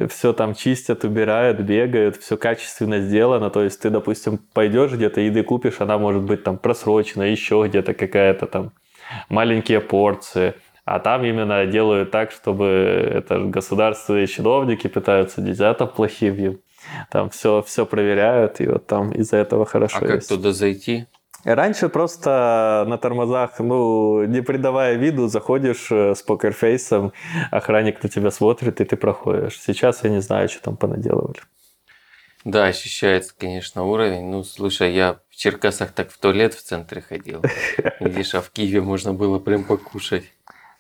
[0.09, 3.51] все там чистят, убирают, бегают, все качественно сделано.
[3.51, 7.95] То есть ты, допустим, пойдешь где-то, еды купишь, она может быть там просрочена, еще где-то
[7.95, 8.73] какая-то там
[9.29, 10.55] маленькие порции.
[10.87, 16.61] А там именно делают так, чтобы это государственные чиновники пытаются нельзя там плохим им.
[17.11, 20.29] Там все, все проверяют, и вот там из-за этого хорошо А как есть.
[20.29, 21.07] туда зайти?
[21.43, 27.13] Раньше просто на тормозах, ну, не придавая виду, заходишь э, с покерфейсом,
[27.51, 29.61] охранник на тебя смотрит, и ты проходишь.
[29.61, 31.41] Сейчас я не знаю, что там понаделывали.
[32.45, 34.31] Да, ощущается, конечно, уровень.
[34.31, 37.43] Ну, слушай, я в Черкасах так в туалет в центре ходил.
[38.01, 40.25] Видишь, а в Киеве можно было прям покушать.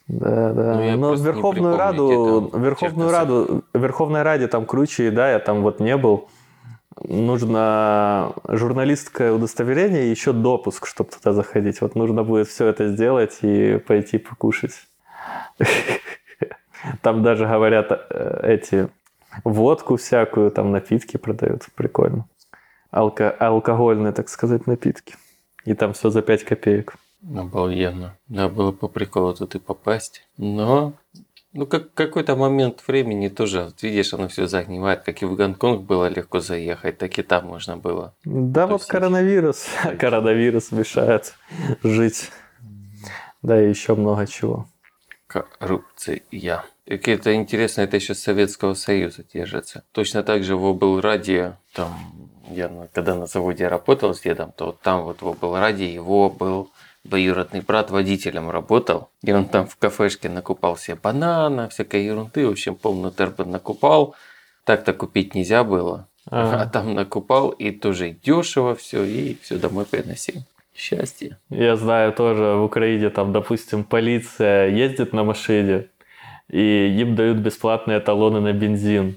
[0.08, 0.74] Да, да.
[0.74, 3.10] Ну, Но не Верховную Раду, там Верховную.
[3.10, 6.28] Раду, Верховной Раде там круче, да, я там вот не был.
[7.02, 11.80] Нужно журналистское удостоверение и еще допуск, чтобы туда заходить.
[11.80, 14.72] Вот нужно будет все это сделать и пойти покушать.
[17.02, 18.88] Там даже говорят э, эти
[19.44, 21.66] водку всякую, там напитки продают.
[21.74, 22.26] Прикольно.
[22.92, 25.16] Алко- алкогольные, так сказать, напитки.
[25.64, 26.94] И там все за 5 копеек.
[27.34, 28.16] Обалденно.
[28.28, 30.26] Да, было по приколу тут и попасть.
[30.36, 30.92] Но,
[31.52, 35.02] ну, как какой-то момент времени тоже, вот видишь, оно все загнивает.
[35.02, 38.14] Как и в Гонконг было легко заехать, так и там можно было.
[38.24, 39.66] Да, То вот коронавирус.
[39.98, 41.34] Коронавирус мешает
[41.82, 42.30] жить.
[43.42, 44.68] Да, и еще много чего.
[45.26, 46.20] Коррупция.
[46.86, 49.82] Какие-то интересные, это еще с Советского Союза держится.
[49.90, 54.80] Точно так же в облраде, там, я когда на заводе работал с дедом, то вот
[54.80, 56.70] там вот в облраде его был
[57.06, 62.50] двоюродный брат водителем работал, и он там в кафешке накупал себе банана, всякой ерунды, в
[62.50, 64.14] общем, полную тербу накупал.
[64.64, 66.08] Так-то купить нельзя было.
[66.28, 66.62] Ага.
[66.62, 70.42] А там накупал, и тоже дешево все, и все домой приносил.
[70.74, 71.38] Счастье.
[71.48, 75.86] Я знаю тоже в Украине, там, допустим, полиция ездит на машине,
[76.50, 79.16] и им дают бесплатные талоны на бензин.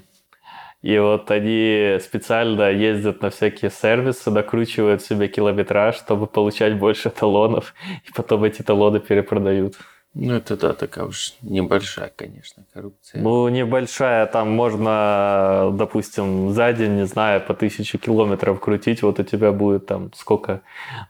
[0.82, 7.74] И вот они специально ездят на всякие сервисы, накручивают себе километраж, чтобы получать больше талонов,
[8.08, 9.76] и потом эти талоны перепродают.
[10.12, 13.22] Ну, это да, такая уж небольшая, конечно, коррупция.
[13.22, 19.22] Ну, небольшая, там можно, допустим, за день, не знаю, по тысяче километров крутить, вот у
[19.22, 20.62] тебя будет там сколько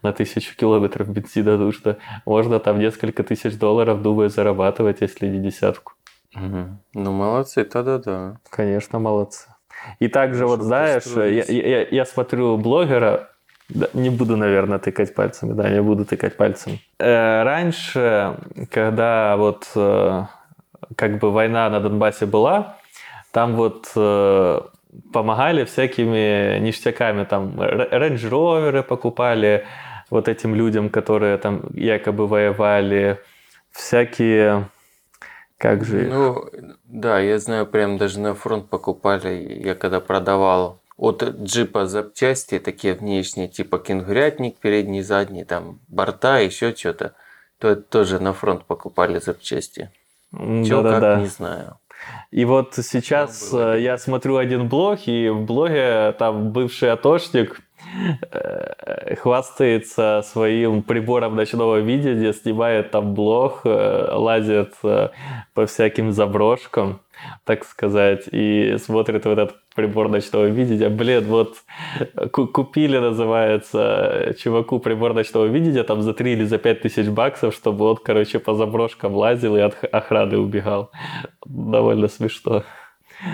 [0.03, 1.97] на тысячу километров бензина нужно.
[2.27, 5.95] Можно там несколько тысяч долларов, думаю, зарабатывать, если не десятку.
[6.35, 6.81] Мгм.
[6.93, 8.39] Ну, молодцы, да-да-да.
[8.51, 9.50] Конечно, молодцы.
[9.99, 11.49] И также вот знаешь, я, построились.
[11.49, 13.29] я- я смотрю блогера,
[13.95, 16.79] не буду, наверное, тыкать пальцами, да, не буду тыкать пальцем.
[16.99, 18.35] Э, раньше,
[18.71, 20.25] когда вот э,
[20.97, 22.77] как бы война на Донбассе была,
[23.33, 24.61] там вот э,
[25.13, 29.65] помогали всякими ништяками, там рейндж-роверы покупали
[30.11, 33.19] вот этим людям, которые там якобы воевали,
[33.71, 34.65] всякие,
[35.61, 36.07] как же?
[36.09, 36.45] Ну,
[36.85, 42.95] да, я знаю, прям даже на фронт покупали, я когда продавал от джипа запчасти, такие
[42.95, 47.13] внешние, типа кенгурятник передний, задний, там борта, еще что-то,
[47.59, 49.91] то это тоже на фронт покупали запчасти.
[50.33, 51.21] М, Чё, как, Да-да-да.
[51.21, 51.77] не знаю.
[52.31, 57.61] И вот сейчас э, я смотрю один блог, и в блоге там бывший атошник
[59.17, 65.09] хвастается своим прибором ночного видения, снимает там блог, э, лазит э,
[65.55, 67.01] по всяким заброшкам,
[67.45, 70.89] так сказать, и смотрит в этот прибор ночного видения.
[70.89, 71.57] Блин, вот
[72.33, 77.55] ку- купили, называется, чуваку прибор ночного видения там за 3 или за 5 тысяч баксов,
[77.55, 80.91] чтобы он, короче, по заброшкам лазил и от охраны убегал.
[81.45, 82.65] Довольно смешно.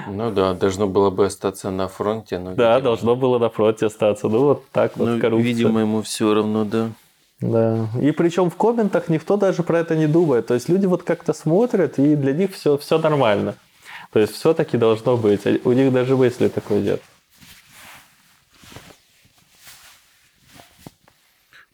[0.08, 2.38] Ну да, должно было бы остаться на фронте.
[2.38, 4.28] Но, Да, видимо- должно было на фронте остаться.
[4.28, 5.46] Ну, вот так вот Ну, коррупция.
[5.48, 6.88] видимо, ему все равно, да.
[7.40, 7.86] Да.
[8.00, 10.46] И причем в комментах никто даже про это не думает.
[10.46, 13.54] То есть люди вот как-то смотрят, и для них все, все нормально.
[14.12, 15.46] То есть все-таки должно быть.
[15.46, 17.02] А У них даже мысли такой нет.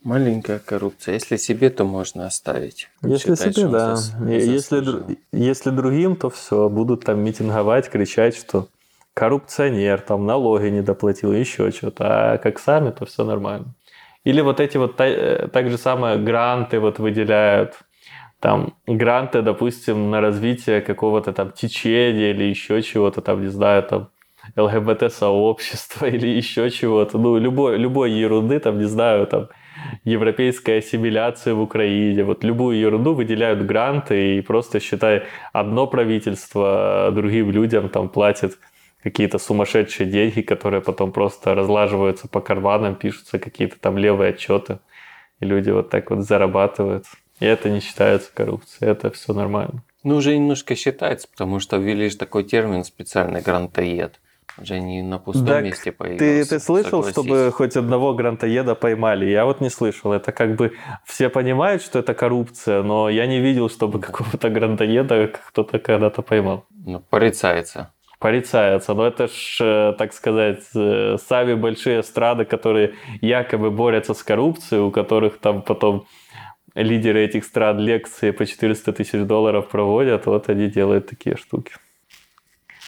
[0.04, 1.14] Маленькая коррупция.
[1.14, 2.88] Если себе, то можно оставить.
[3.02, 3.96] Если Считать, себе, да.
[4.26, 8.68] Если, если другим, то все, будут там митинговать, кричать, что
[9.14, 12.32] коррупционер, там налоги не доплатил, еще что-то.
[12.32, 13.74] А как сами, то все нормально.
[14.24, 17.74] Или вот эти вот э, так же самое гранты вот выделяют.
[18.40, 24.08] Там гранты, допустим, на развитие какого-то там течения или еще чего-то там, не знаю, там
[24.56, 27.18] ЛГБТ-сообщества или еще чего-то.
[27.18, 29.48] Ну, любой, любой ерунды, там, не знаю, там,
[30.04, 32.24] европейская ассимиляция в Украине.
[32.24, 38.58] Вот любую ерунду выделяют гранты, и просто, считай, одно правительство другим людям там платит
[39.02, 44.78] какие-то сумасшедшие деньги, которые потом просто разлаживаются по карманам, пишутся какие-то там левые отчеты,
[45.40, 47.06] и люди вот так вот зарабатывают.
[47.40, 49.82] И это не считается коррупцией, это все нормально.
[50.04, 54.20] Ну, уже немножко считается, потому что ввели же такой термин специальный грантоед.
[54.58, 56.50] Уже не на пустом Так месте Ты, появился.
[56.50, 57.12] ты слышал, согласись.
[57.12, 59.26] чтобы хоть одного грантоеда поймали?
[59.26, 60.12] Я вот не слышал.
[60.12, 60.72] Это как бы
[61.04, 66.64] все понимают, что это коррупция, но я не видел, чтобы какого-то грантоеда кто-то когда-то поймал.
[66.70, 67.92] Ну, порицается.
[68.18, 68.94] Порицается.
[68.94, 74.82] Но это ж, э, так сказать, э, сами большие страны, которые якобы борются с коррупцией,
[74.82, 76.06] у которых там потом
[76.74, 81.72] лидеры этих стран лекции по 400 тысяч долларов проводят, вот они делают такие штуки.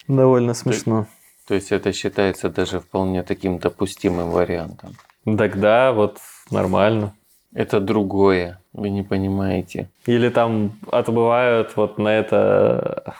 [0.07, 1.07] Довольно смешно.
[1.47, 4.95] То есть это считается даже вполне таким допустимым вариантом.
[5.25, 6.17] Тогда вот
[6.51, 7.13] нормально.
[7.53, 9.89] Это другое, вы не понимаете.
[10.05, 13.15] Или там отбывают вот на это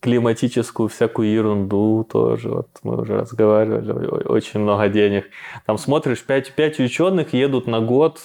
[0.00, 2.50] климатическую всякую ерунду тоже.
[2.50, 5.24] Вот мы уже разговаривали, очень много денег.
[5.64, 8.20] Там смотришь, пять, пять ученых едут на год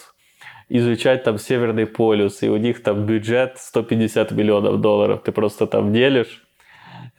[0.67, 5.21] изучать там Северный полюс, и у них там бюджет 150 миллионов долларов.
[5.23, 6.45] Ты просто там делишь.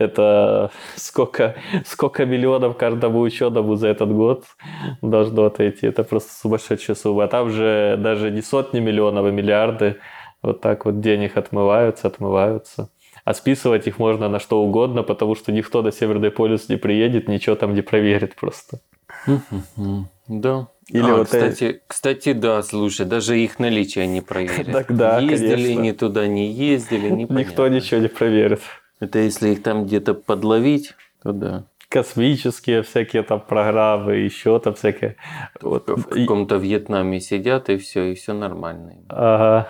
[0.00, 4.44] Это сколько, сколько миллионов каждому ученому за этот год
[5.02, 5.86] должно отойти.
[5.86, 7.24] Это просто сумасшедшая сумма.
[7.24, 9.96] А там же даже не сотни миллионов, а миллиарды
[10.42, 12.88] вот так вот денег отмываются, отмываются.
[13.24, 17.28] А списывать их можно на что угодно, потому что никто на Северный полюс не приедет,
[17.28, 18.80] ничего там не проверит просто.
[20.26, 20.68] Да.
[20.88, 24.72] Или А, вот кстати, кстати, да, слушай, даже их наличие не проверят.
[24.72, 25.80] Так да, ездили, конечно.
[25.82, 27.38] не туда не ездили, непонятно.
[27.38, 28.60] Никто ничего не проверит.
[29.00, 31.64] Это если их там где-то подловить, то да.
[31.88, 35.16] Космические всякие там программы, еще там всякие.
[35.60, 35.88] Вот.
[35.88, 38.94] В каком-то Вьетнаме сидят, и все, и все нормально.
[39.08, 39.66] Ага.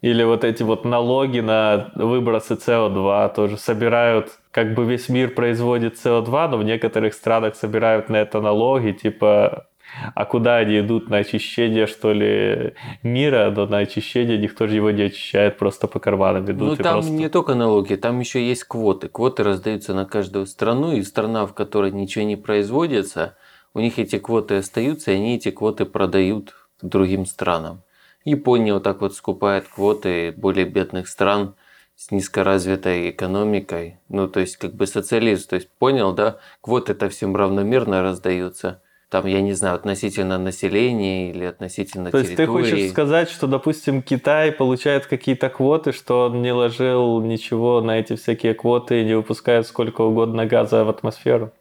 [0.00, 5.94] Или вот эти вот налоги на выбросы СО2 тоже собирают, как бы весь мир производит
[5.94, 9.68] СО2, но в некоторых странах собирают на это налоги, типа,
[10.14, 14.90] а куда они идут на очищение, что ли, мира, но на очищение никто же его
[14.90, 16.68] не очищает, просто по карманам идут.
[16.70, 17.12] Ну там просто...
[17.12, 19.08] не только налоги, там еще есть квоты.
[19.08, 23.36] Квоты раздаются на каждую страну, и страна, в которой ничего не производится,
[23.74, 27.82] у них эти квоты остаются, и они эти квоты продают другим странам.
[28.24, 31.54] Япония вот так вот скупает квоты более бедных стран
[31.96, 33.98] с низкоразвитой экономикой.
[34.08, 35.48] Ну, то есть, как бы социализм.
[35.48, 36.38] То есть, понял, да?
[36.60, 38.82] Квоты-то всем равномерно раздаются.
[39.12, 42.70] Там, я не знаю, относительно населения или относительно То есть ты территории.
[42.70, 48.16] хочешь сказать, что, допустим, Китай получает какие-то квоты, что он не ложил ничего на эти
[48.16, 51.52] всякие квоты и не выпускает сколько угодно газа в атмосферу?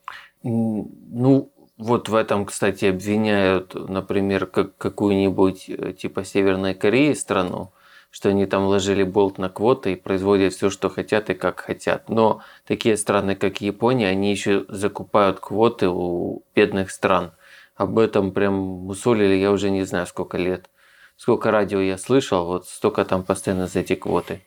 [0.43, 7.73] Ну, вот в этом, кстати, обвиняют, например, как какую-нибудь э, типа Северной Кореи страну,
[8.11, 12.07] что они там ложили болт на квоты и производят все, что хотят и как хотят.
[12.07, 17.33] Но такие страны, как Япония, они еще закупают квоты у бедных стран.
[17.81, 20.69] Об этом прям мусолили, я уже не знаю, сколько лет.
[21.17, 24.43] Сколько радио я слышал, вот столько там постоянно за эти квоты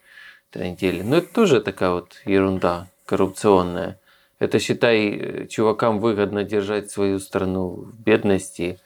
[0.50, 1.02] трендели.
[1.02, 3.98] Но это тоже такая вот ерунда коррупционная.
[4.38, 8.78] Это, считай, чувакам выгодно держать свою страну в бедности,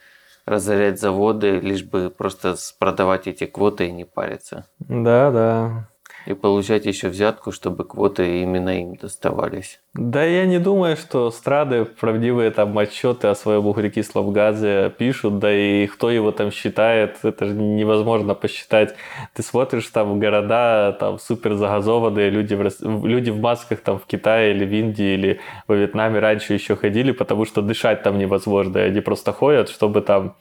[0.46, 4.66] разорять заводы, лишь бы просто продавать эти квоты и не париться.
[4.78, 5.88] Да, да.
[6.26, 9.80] И получать еще взятку, чтобы квоты именно им доставались.
[9.94, 15.52] Да я не думаю, что страны правдивые там отчеты о своем углекислом газе пишут, да
[15.52, 18.94] и кто его там считает, это же невозможно посчитать.
[19.34, 24.54] Ты смотришь там города там супер загазованные, люди в, люди в масках там в Китае
[24.54, 28.82] или в Индии или во Вьетнаме раньше еще ходили, потому что дышать там невозможно, и
[28.82, 30.36] они просто ходят, чтобы там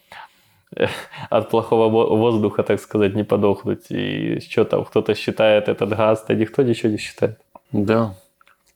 [1.30, 3.86] от плохого во- воздуха, так сказать, не подохнуть.
[3.89, 7.39] И что там, кто-то считает этот газ, да никто ничего не считает.
[7.72, 8.15] Да.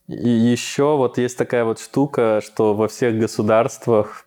[0.08, 4.26] И еще вот есть такая вот штука, что во всех государствах,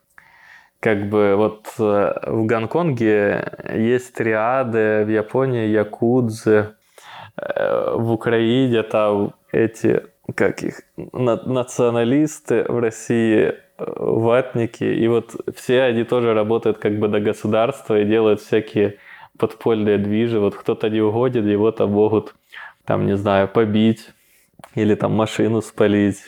[0.81, 6.75] как бы вот э, в Гонконге есть триады, в Японии якудзы,
[7.37, 10.03] э, в Украине там эти,
[10.35, 16.99] как их, на- националисты, в России э, ватники, и вот все они тоже работают как
[16.99, 18.99] бы на государство и делают всякие
[19.39, 20.41] подпольные движи.
[20.41, 22.35] Вот кто-то не угоден, его там могут,
[22.85, 24.11] там, не знаю, побить,
[24.75, 26.25] или там машину спалить,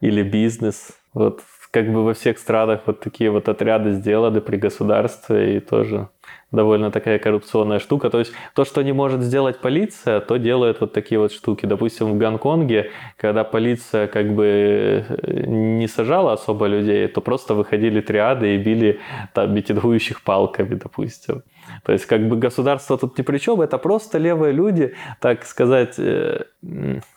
[0.00, 0.98] или бизнес.
[1.14, 6.08] Вот как бы во всех странах вот такие вот отряды сделаны при государстве, и тоже
[6.52, 8.10] довольно такая коррупционная штука.
[8.10, 11.66] То есть то, что не может сделать полиция, то делает вот такие вот штуки.
[11.66, 18.00] Допустим, в Гонконге, когда полиция как бы э, не сажала особо людей, то просто выходили
[18.00, 19.00] триады и били
[19.34, 21.42] там митингующих палками, допустим.
[21.84, 25.94] То есть как бы государство тут ни при чем, это просто левые люди, так сказать,
[25.98, 26.44] э,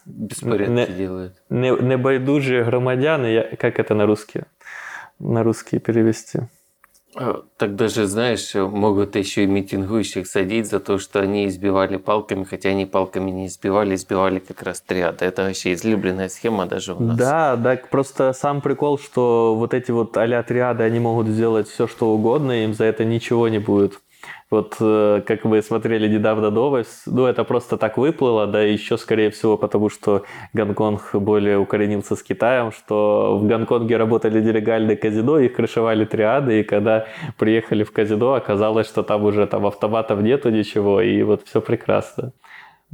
[0.05, 1.33] Беспорядки Не- делают.
[1.49, 4.41] не, небайдужие громадяне, я, как это на русский?
[5.19, 6.41] На русский перевести.
[7.17, 12.43] А, Так даже, знаешь, могут еще и митингующих садить за то, что они избивали палками,
[12.43, 15.23] хотя они палками не избивали, избивали как раз триады.
[15.23, 17.17] Это вообще излюбленная схема даже у нас.
[17.17, 21.87] Да, да, просто сам прикол, что вот эти вот а-ля триады, они могут сделать все,
[21.87, 23.99] что угодно, им за это ничего не будет.
[24.55, 29.29] Вот э, как вы смотрели недавно новость, ну это просто так выплыло, да, еще скорее
[29.29, 35.55] всего потому, что Гонконг более укоренился с Китаем, что в Гонконге работали нелегальные казино, их
[35.55, 37.05] крышевали триады, и когда
[37.37, 42.31] приехали в казино, оказалось, что там уже там автоматов нету ничего, и вот все прекрасно.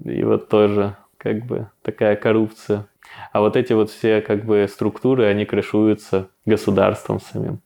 [0.03, 2.87] И вот тоже как бы такая коррупция.
[3.33, 7.61] А вот эти вот все как бы структуры, они крышуются государством самим.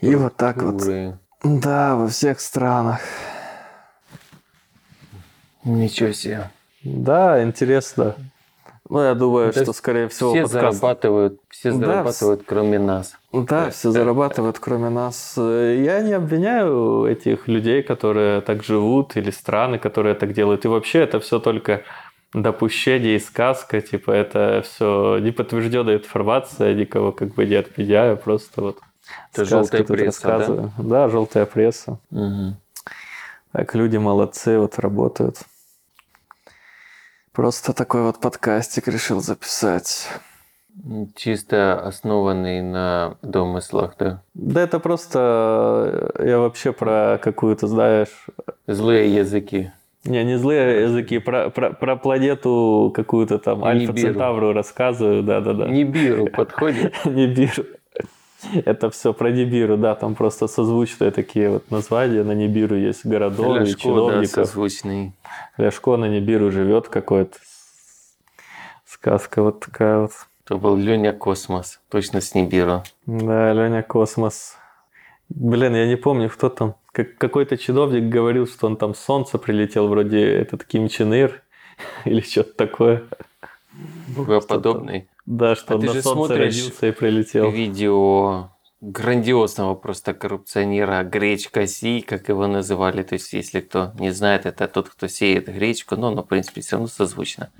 [0.00, 0.82] И вот так вот.
[1.44, 3.00] Да, во всех странах.
[5.62, 6.50] Ничего себе.
[6.82, 8.16] Да, интересно.
[8.88, 10.78] Ну, я думаю, Да что, скорее всего, Все подкаст...
[10.78, 13.14] зарабатывают, все Да, зарабатывают, кроме нас.
[13.32, 15.34] Да, все зарабатывают, кроме нас.
[15.36, 20.64] Я не обвиняю этих людей, которые так живут, или страны, которые так делают.
[20.64, 21.82] И вообще это все только
[22.34, 23.80] допущение и сказка.
[23.80, 28.78] Типа это все неподтвержденная информация, никого как бы не отменяю, просто вот
[29.32, 30.28] Это сказки желтая пресса, да?
[30.30, 30.72] рассказываю.
[30.78, 31.98] Да, желтая пресса.
[32.10, 32.56] Мгм.
[33.52, 35.38] Так, люди молодцы, вот работают.
[37.32, 40.08] Просто такой вот подкастик решил записать.
[41.14, 44.22] Чисто основанный на домыслах, да?
[44.34, 48.26] Да это просто э, я вообще про какую-то, знаешь,
[48.66, 49.70] Злые языки.
[50.04, 54.08] не, не злые языки, про, про, про планету какую-то там, Альфа Нибиру.
[54.14, 55.68] Центавру рассказываю, да-да-да.
[55.68, 56.92] Нибиру подходит.
[57.04, 57.64] Нибиру.
[58.64, 62.22] Это все про Нибиру, да, там просто созвучные такие вот названия.
[62.22, 64.28] На Нибиру есть городов и Ляшко, да, чиновников.
[64.30, 65.12] созвучный.
[65.56, 67.38] Ляшко на Нибиру живет какой-то.
[68.86, 70.12] Сказка вот такая вот.
[70.44, 71.80] Это был Леня Космос.
[71.88, 72.82] Точно с Нибиру.
[73.06, 74.56] Да, Леня Космос.
[75.28, 76.74] Блин, я не помню, кто там.
[76.92, 81.42] Как, какой-то чиновник говорил, что он там с Солнца прилетел, вроде этот Ким Чен Ир
[82.04, 83.04] или что-то такое.
[84.08, 85.08] Богоподобный.
[85.26, 87.50] Да, что А он ты на же Солнце родился и прилетел.
[87.50, 88.50] Видео
[88.80, 93.02] грандиозного просто коррупционера гречкосій, как его называли.
[93.02, 95.96] То есть, если кто не знает, это тот, кто сеет гречку.
[95.96, 97.50] Но, ну, в принципе, все равно созвучно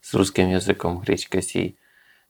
[0.00, 1.76] с русским языком гречкосій.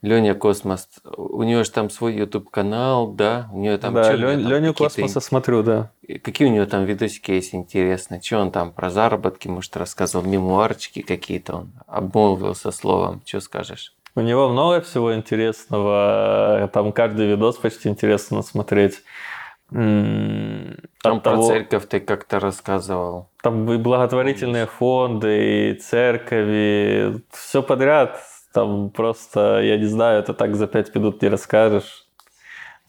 [0.05, 0.89] Леня Космос.
[1.17, 3.49] У него же там свой YouTube канал, да?
[3.53, 5.91] У него там да, Лёнь- там Леню Космоса смотрю, да.
[6.23, 8.21] Какие у него там видосики есть интересные?
[8.21, 13.23] Что он там про заработки, может, рассказывал, мемуарчики какие-то он обмолвился словом.
[13.25, 13.95] Что скажешь?
[14.15, 16.71] У него много всего интересного.
[16.75, 19.03] Там каждый видос почти интересно смотреть.
[19.71, 20.77] Там
[21.17, 23.31] от про того- церковь ты как-то рассказывал.
[23.43, 28.21] Там и благотворительные фонды, и церкови, все подряд.
[28.55, 32.07] Там просто, я не знаю, это так за пять минут не расскажешь.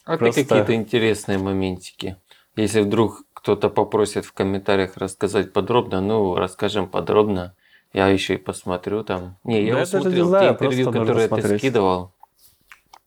[0.06, 2.18] А Просто- ты какие-то интересные моментики.
[2.56, 7.56] Если вдруг кто-то попросит в комментариях рассказать подробно, ну, расскажем подробно.
[7.94, 9.38] Я еще и посмотрю там.
[9.44, 12.14] Не, я Да не смотрел знаю, те интервью, которые ты скидывал.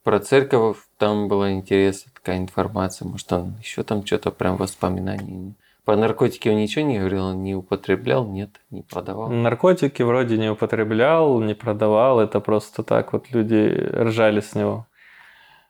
[0.03, 3.07] Про церковь там была интересная такая информация.
[3.07, 5.55] Может, он еще там что-то прям воспоминаний.
[5.89, 9.31] По наркотике он ничего не говорил, он не употреблял, нет, не продавал.
[9.31, 14.87] Наркотики вроде не употреблял, не продавал, это просто так вот люди ржали с него.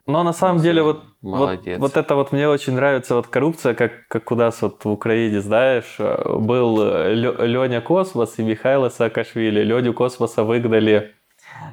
[0.07, 1.79] Но на самом деле вот, вот, Молодец.
[1.79, 5.41] вот это вот мне очень нравится вот коррупция, как, как у нас вот в Украине,
[5.41, 9.63] знаешь, э, был Леня Космос и Михаил Саакашвили.
[9.63, 11.15] Леню Космоса выгнали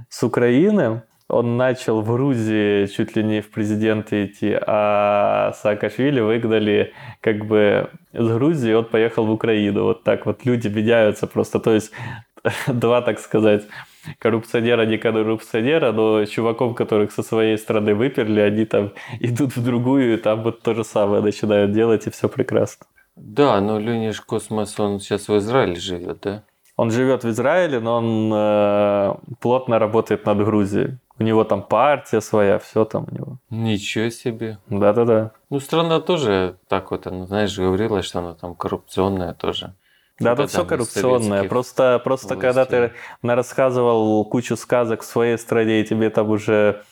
[0.07, 6.93] с Украины, он начал в Грузии чуть ли не в президенты идти, а Саакашвили выгнали
[7.21, 9.83] как бы с Грузии, он поехал в Украину.
[9.83, 11.59] Вот так вот люди меняются просто.
[11.59, 11.91] То есть
[12.67, 13.63] два, так сказать,
[14.19, 20.13] коррупционера, не коррупционера, но чуваков, которых со своей стороны выперли, они там идут в другую,
[20.13, 22.85] и там вот то же самое начинают делать, и все прекрасно.
[23.15, 26.43] Да, но Леня ж Космос, он сейчас в Израиле живет, да?
[26.77, 30.97] Он живет в Израиле, но он э, плотно работает над Грузией.
[31.17, 33.37] У него там партия своя, все там у него.
[33.49, 34.59] Ничего себе.
[34.67, 35.31] Да-да-да.
[35.49, 39.73] Ну, страна тоже так вот, она, знаешь, говорила, что она там коррупционная тоже.
[40.19, 41.47] Да, тут все коррупционное.
[41.47, 43.35] Просто, просто когда ты властей.
[43.35, 46.83] рассказывал кучу сказок в своей стране, и тебе там уже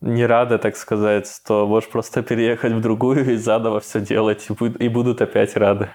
[0.00, 4.52] не рады, так сказать, то можешь просто переехать в другую и заново все делать, и,
[4.52, 5.88] буд- и будут опять рады.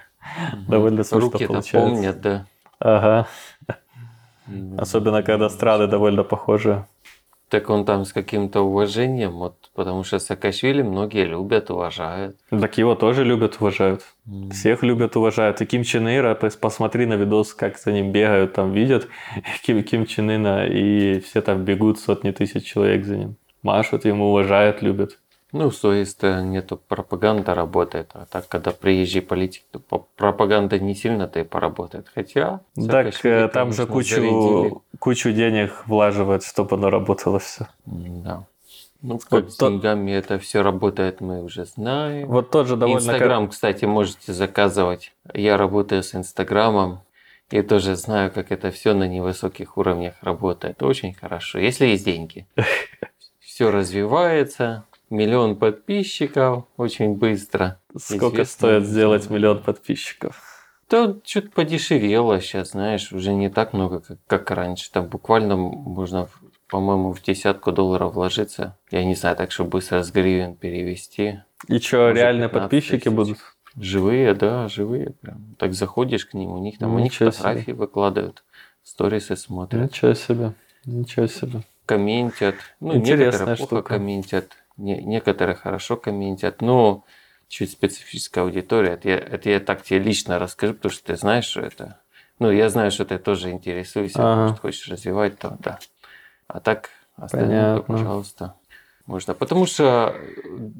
[0.67, 1.91] Довольно смешно Руки-то получается.
[1.91, 2.45] помнят, да.
[2.83, 3.27] Ага.
[4.77, 6.85] Особенно, когда страны довольно похожи.
[7.47, 12.35] Так он там с каким-то уважением, вот, потому что Саакашвили многие любят, уважают.
[12.49, 14.01] Так его тоже любят, уважают.
[14.27, 14.49] М.
[14.49, 15.61] Всех любят, уважают.
[15.61, 19.07] И Ким Чен Ира, то есть посмотри на видос, как за ним бегают, там видят
[19.63, 23.35] Ким, Ким Чен Ына, и все там бегут, сотни тысяч человек за ним.
[23.61, 25.19] Машут ему, уважают, любят.
[25.53, 25.71] Ну,
[26.23, 32.07] э, нету пропаганда работает, а так, когда приезжий политик, то пропаганда не сильно-то и поработает.
[32.13, 34.73] Хотя Так Саакашвили, э, там же кучу, зарядили.
[34.97, 37.67] кучу денег влаживают, чтобы оно работало все.
[37.85, 38.45] Да.
[39.03, 42.29] Ну, как Вот с то- деньгами это все работает, мы уже знаем.
[42.29, 42.97] Вот тоже довольно...
[42.97, 45.13] Инстаграм, кстати, можете заказывать.
[45.35, 47.01] Я работаю с Инстаграмом
[47.51, 50.81] и тоже знаю, как это все на невысоких уровнях работает.
[50.81, 52.47] Очень хорошо, если есть деньги.
[53.39, 57.79] Все развивается, миллион подписчиков очень быстро.
[57.97, 60.41] Сколько известно, стоит сделать миллион подписчиков?
[60.89, 64.91] Да, что-то подешевело сейчас, знаешь, уже не так много, как, как раньше.
[64.91, 66.27] Там буквально можно,
[66.67, 68.77] по-моему, в десятку долларов вложиться.
[68.91, 71.39] Я не знаю, так что быстро с гривен перевести.
[71.67, 73.11] И что, реальные 15 подписчики тысяч.
[73.15, 73.37] будут?
[73.75, 75.11] Живые, да, живые.
[75.21, 75.55] Прям.
[75.57, 77.37] Так заходишь к ним, у них там, у них Ничего себе.
[77.37, 78.43] фотографии выкладывают,
[78.83, 80.53] сторисы смотрят, Ничего себе.
[80.85, 81.61] Ничего себе.
[81.87, 82.55] комментят.
[82.79, 83.81] Ну, Интересная некоторые плохо штука.
[83.95, 84.49] комментят,
[84.83, 87.03] не- некоторые хорошо комментят, но
[87.47, 88.91] чуть специфическая аудитория.
[88.93, 91.99] Это я, это я так тебе лично расскажу, потому что ты знаешь, что это.
[92.39, 94.41] Ну, я знаю, что ты тоже интересуешься, Ага.
[94.41, 95.79] может, хочешь развивать, то да.
[96.47, 97.97] А так, остальное, Понятно.
[97.97, 98.55] пожалуйста,
[99.05, 99.33] можно.
[99.33, 100.15] Потому что,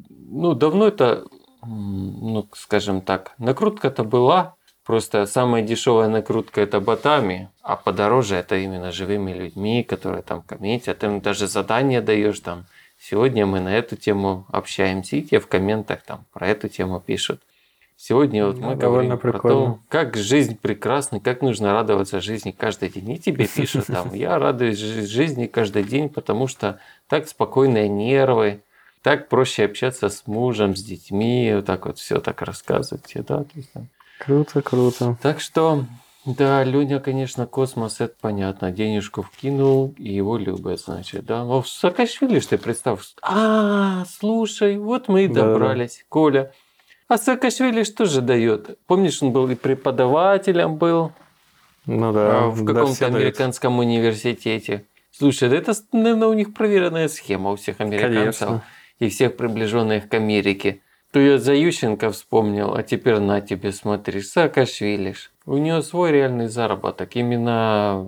[0.09, 1.25] ну, давно это,
[1.65, 8.91] ну, скажем так, накрутка-то была, Просто самая дешевая накрутка это ботами, а подороже это именно
[8.91, 11.03] живыми людьми, которые там комментят.
[11.05, 12.65] Им даже задание даешь там.
[13.05, 17.41] Сегодня мы на эту тему общаемся, и те в комментах там про эту тему пишут.
[17.97, 19.73] Сегодня вот Да, мы говорим про прикольно.
[19.73, 23.11] то, как жизнь прекрасна, как нужно радоваться жизни каждый день.
[23.11, 26.79] И тебе пишут там, я радуюсь жи- жизни каждый день, потому что
[27.09, 28.61] так спокойные нервы,
[29.01, 33.43] так проще общаться с мужем, с детьми, вот так вот все так рассказывать да,
[34.17, 35.17] Круто, круто.
[35.21, 35.85] так что,
[36.25, 38.71] да, Леня, конечно, космос, это понятно.
[38.71, 41.43] Денежку вкинул, и его любят, значит, да.
[41.43, 43.01] Ну, в Саакашвили, что ты представь.
[43.21, 46.53] А, слушай, вот мы и добрались, Коля.
[47.09, 48.79] А Саакашвили что же дает?
[48.87, 51.11] Помнишь, он был и преподавателем был
[51.85, 52.45] Ну да.
[52.45, 53.15] а, в да, каком-то дают.
[53.15, 54.85] американском университете.
[55.11, 58.63] Слушай, да это, наверное, у них проверенная схема у всех американцев Конечно.
[58.99, 60.79] и всех приближенных к Америке.
[61.11, 65.13] То я за Ющенко вспомнил, а теперь на тебе смотришь, Саакашвили.
[65.45, 68.05] У него свой реальный заработок, именно,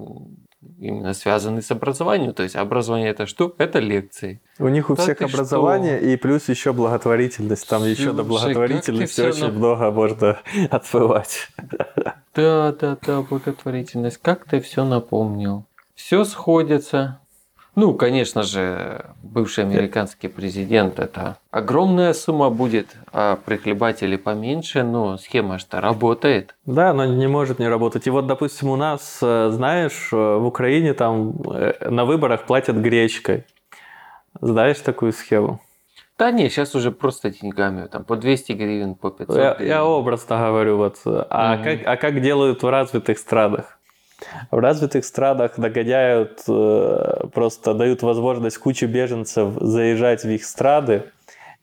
[0.79, 2.33] именно связанный с образованием.
[2.33, 3.53] То есть образование это что?
[3.57, 4.41] Это лекции.
[4.59, 7.67] У них у Да всех образование и плюс еще благотворительность.
[7.67, 10.39] Там еще до благотворительности очень на- много можно
[10.71, 11.49] отбывать.
[12.33, 14.19] Да, да, да, благотворительность.
[14.21, 15.65] Как ты все напомнил?
[15.93, 17.19] Все сходится.
[17.75, 25.59] Ну, конечно же, бывший американский президент это огромная сумма будет, а прихлебатели поменьше, но схема
[25.59, 26.55] что работает.
[26.65, 28.07] Да, но не может не работать.
[28.07, 32.77] И вот, допустим, у нас, э, знаешь, э, в Украине там э, на выборах платят
[32.77, 33.43] гречкой.
[34.39, 35.59] Знаешь такую схему?
[36.17, 39.67] Да не, сейчас уже просто деньгами, там по 200 гривен, по 500 Я, гривен.
[39.71, 41.01] я образно говорю, вот.
[41.05, 41.63] А, Мгм.
[41.63, 43.77] как, а как делают в развитых странах?
[44.51, 51.03] В развитых странах догоняют, э, просто дают возможность куче беженцев заезжать в их страны,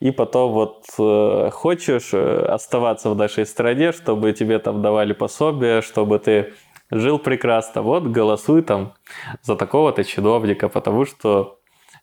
[0.00, 5.80] и потом вот э, хочешь э, оставаться в нашей стране, чтобы тебе там давали пособие,
[5.80, 6.52] чтобы ты
[6.90, 8.94] жил прекрасно, вот голосуй там
[9.42, 11.58] за такого-то чиновника, потому что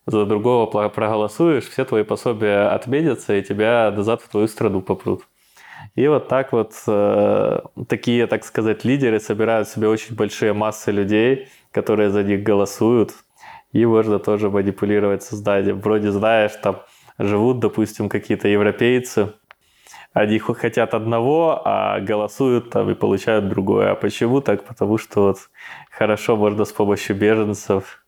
[0.06, 5.22] за другого проголосуешь, все твои пособия отменятся, и тебя назад в твою страну попрут.
[5.94, 11.48] И вот так вот э, такие, так сказать, лидеры собирают себе очень большие массы людей,
[11.72, 13.12] которые за них голосуют.
[13.72, 15.80] И можно тоже манипулировать созданием.
[15.80, 16.82] Вроде, знаешь, там
[17.18, 19.32] живут, допустим, какие-то европейцы,
[20.12, 23.92] они хо- хотят одного, а голосуют там и получают другое.
[23.92, 24.64] А почему так?
[24.64, 25.38] Потому что вот
[25.90, 28.04] хорошо можно с помощью беженцев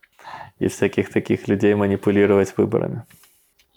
[0.58, 3.04] и всяких таких людей манипулировать выборами.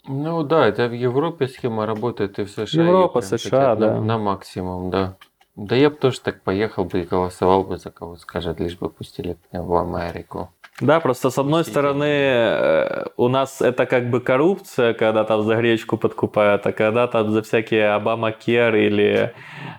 [0.07, 2.83] Ну да, это в Европе схема работает, и в США.
[2.83, 4.01] Европа, прям США, хотят на, да.
[4.01, 5.15] на максимум, да.
[5.55, 8.89] Да я бы тоже так поехал бы и голосовал бы за кого скажет, лишь бы
[8.89, 10.49] пустили меня в Америку.
[10.81, 15.55] Да, просто с одной стороны э, у нас это как бы коррупция, когда там за
[15.55, 19.33] гречку подкупают, а когда там за всякие Обама Кер или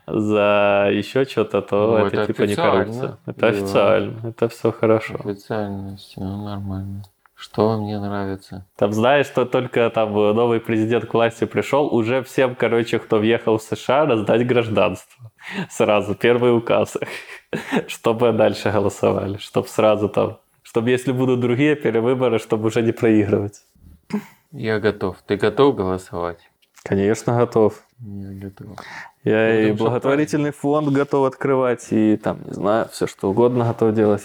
[0.07, 3.19] за еще что-то, то Ну, это, это типа не коррупция.
[3.27, 3.49] Это Да.
[3.49, 5.17] официально, это все хорошо.
[5.17, 7.03] Официально все нормально.
[7.37, 8.67] Что вам не нравится?
[8.77, 13.59] Там знаешь, что только там новый президент к власти пришел, уже всем, короче, кто въехал
[13.59, 15.31] в США, раздать гражданство.
[15.69, 16.97] Сразу, первый указ.
[17.89, 23.63] Чтобы дальше голосовали, чтобы сразу там, чтобы если будут другие перевыборы, чтобы уже не проигрывать.
[24.51, 25.19] Я готов.
[25.27, 26.39] Ты готов голосовать?
[26.83, 27.83] Конечно, готов.
[28.01, 28.79] Я готов.
[29.25, 33.95] Я и Будем благотворительный фонд готов открывать, и там, не знаю, все что угодно готов
[33.95, 34.23] делать.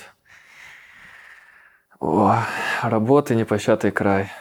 [2.02, 2.36] О,
[2.82, 4.32] работы непощатый край.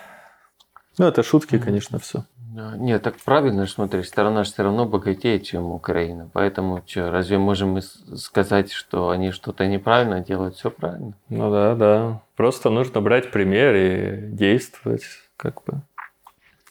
[0.97, 2.25] Ну, это шутки, конечно, все.
[2.77, 6.29] Нет, так правильно смотри, страна же все равно богатее, чем Украина.
[6.33, 10.57] Поэтому что, разве можем мы сказать, что они что-то неправильно делают?
[10.57, 11.13] Все правильно.
[11.29, 12.23] Ну да, да.
[12.35, 15.05] Просто нужно брать пример и действовать,
[15.37, 15.83] как бы.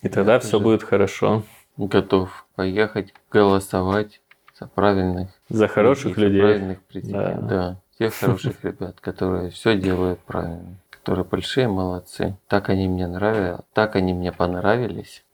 [0.01, 1.43] И тогда Я все будет хорошо.
[1.77, 4.21] Готов поехать голосовать
[4.59, 6.41] за правильных За хороших за людей.
[6.41, 7.47] правильных президентов.
[7.47, 7.47] Да.
[7.47, 7.81] Да.
[7.99, 10.77] Тех хороших ребят, которые все делают правильно.
[10.89, 12.37] Которые большие молодцы.
[12.47, 13.65] Так они мне нравятся.
[13.73, 15.25] Так они мне понравились.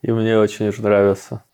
[0.00, 1.44] И мне очень уж нравится.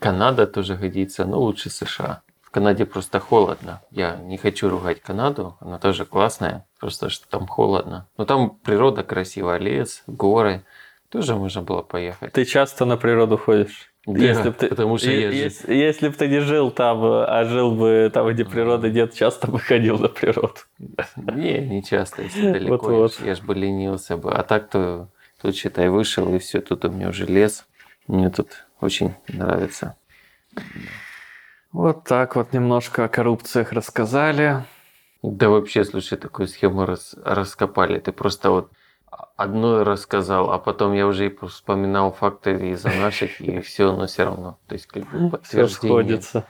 [0.00, 2.20] Канада тоже годится, но лучше США.
[2.42, 3.80] В Канаде просто холодно.
[3.90, 8.06] Я не хочу ругать Канаду, она тоже классная, просто что там холодно.
[8.16, 10.62] Но там природа красивая, лес, горы.
[11.08, 12.32] Тоже можно было поехать.
[12.32, 13.93] Ты часто на природу ходишь?
[14.06, 16.98] Да, если б ты, потому что я же- если, если бы ты не жил там,
[17.02, 20.56] а жил бы там, где природы нет, часто бы ходил на природу.
[21.16, 22.76] Не, не часто, если далеко.
[22.76, 23.20] Вот-вот.
[23.26, 24.32] Я ж бы ленился бы.
[24.32, 25.08] А так-то
[25.40, 27.66] тут, считай, вышел, и все, тут у меня уже лес.
[28.06, 29.96] Мне тут очень нравится.
[31.72, 34.64] Вот так вот немножко о коррупциях рассказали.
[35.22, 37.98] Да вообще, слушай, такую схему рас- раскопали.
[37.98, 38.70] Ты просто вот
[39.36, 44.24] одно рассказал, а потом я уже и вспоминал факты из-за наших, и все, но все
[44.24, 44.58] равно.
[44.68, 45.76] То есть, как бы Все подтверждение.
[45.76, 46.44] сходится.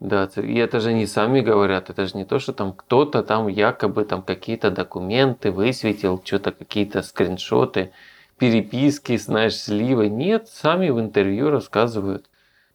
[0.00, 3.48] Да, и это же не сами говорят, это же не то, что там кто-то там
[3.48, 7.92] якобы там какие-то документы высветил, что-то какие-то скриншоты,
[8.38, 10.08] переписки, знаешь, сливы.
[10.08, 12.30] Нет, сами в интервью рассказывают.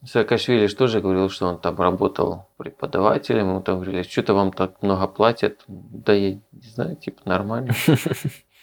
[0.06, 5.08] Саакашвили же говорил, что он там работал преподавателем, ему там говорили, что-то вам так много
[5.08, 5.64] платят.
[5.68, 7.74] Да я не знаю, типа нормально.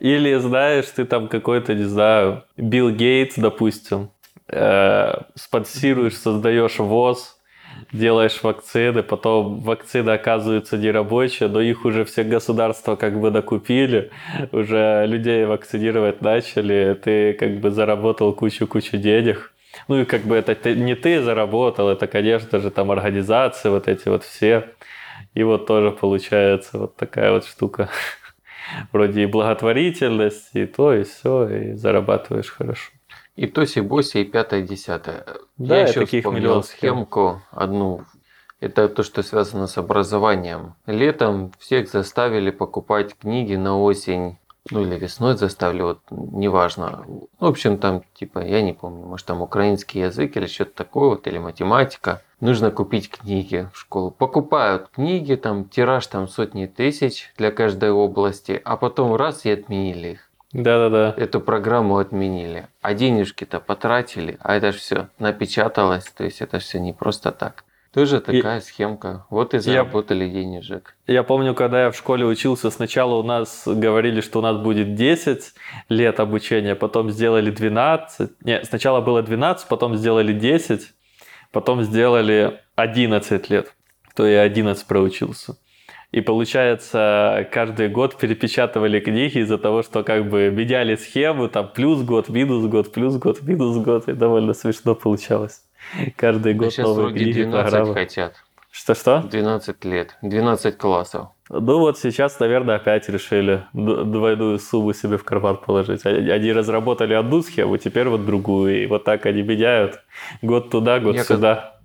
[0.00, 4.10] Или, знаешь, ты там какой-то, не знаю, Билл Гейтс, допустим,
[4.48, 7.36] э, спонсируешь, создаешь ВОЗ,
[7.92, 14.10] делаешь вакцины, потом вакцины оказываются нерабочие, но их уже все государства как бы накупили,
[14.52, 19.52] уже людей вакцинировать начали, ты как бы заработал кучу-кучу денег.
[19.88, 23.88] Ну и как бы это ты- не ты заработал, это, конечно же, там организации вот
[23.88, 24.70] эти вот все.
[25.34, 27.90] И вот тоже получается вот такая вот штука.
[28.92, 32.92] Вроде и благотворительность, и то, и все, и зарабатываешь хорошо.
[33.36, 35.26] И Тоси Боси, и пятое, десятое.
[35.58, 38.04] Да, Я и еще таких вспомнил схемку одну.
[38.60, 40.74] Это то, что связано с образованием.
[40.86, 44.38] Летом всех заставили покупать книги на осень.
[44.70, 47.04] Ну или весной заставили, вот неважно.
[47.38, 51.26] В общем, там типа, я не помню, может там украинский язык или что-то такое, вот,
[51.26, 52.22] или математика.
[52.40, 54.10] Нужно купить книги в школу.
[54.10, 60.08] Покупают книги, там тираж там сотни тысяч для каждой области, а потом раз и отменили
[60.08, 61.14] их Да-да-да.
[61.16, 66.78] эту программу отменили, а денежки-то потратили, а это же все напечаталось, то есть это все
[66.78, 67.64] не просто так.
[67.94, 69.24] Тоже такая схемка.
[69.30, 70.94] Вот и заработали денежек.
[71.06, 74.94] Я помню, когда я в школе учился, сначала у нас говорили, что у нас будет
[74.94, 75.54] 10
[75.88, 78.32] лет обучения, потом сделали 12.
[78.44, 80.92] Нет, сначала было 12, потом сделали 10,
[81.56, 83.74] потом сделали 11 лет.
[84.14, 85.56] То я 11 проучился.
[86.12, 92.02] И получается, каждый год перепечатывали книги из-за того, что как бы меняли схему, там плюс
[92.02, 95.62] год, минус год, плюс год, минус год, и довольно смешно получалось.
[96.16, 97.94] Каждый А год сейчас новые книги, 12 программы.
[97.94, 98.34] хотят.
[98.76, 99.22] Что-что?
[99.22, 100.18] 12 лет.
[100.20, 101.28] 12 классов.
[101.48, 106.04] Ну вот сейчас, наверное, опять решили двойную сумму себе в карман положить.
[106.04, 108.82] Они разработали одну схему, теперь вот другую.
[108.82, 110.02] И вот так они меняют.
[110.42, 111.78] Год туда, год Я сюда.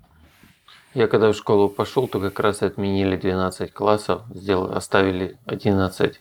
[0.93, 6.19] Я когда в школу пошел, то как раз отменили 12 классов, сделали, оставили 11.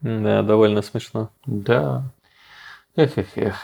[0.00, 1.28] Да, довольно смешно.
[1.44, 2.04] Да.
[2.96, 3.56] Эх, эх, эх.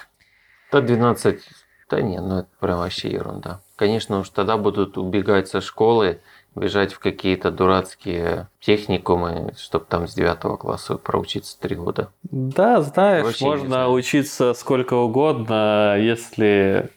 [0.71, 1.41] Да 12,
[1.89, 3.61] да не, ну это прям вообще ерунда.
[3.77, 6.21] Конечно уж тогда будут убегать со школы
[6.55, 12.11] бежать в какие-то дурацкие техникумы, чтобы там с 9 класса проучиться 3 года.
[12.23, 13.93] Да, знаешь, Вообще можно знаю.
[13.93, 16.91] учиться сколько угодно, если...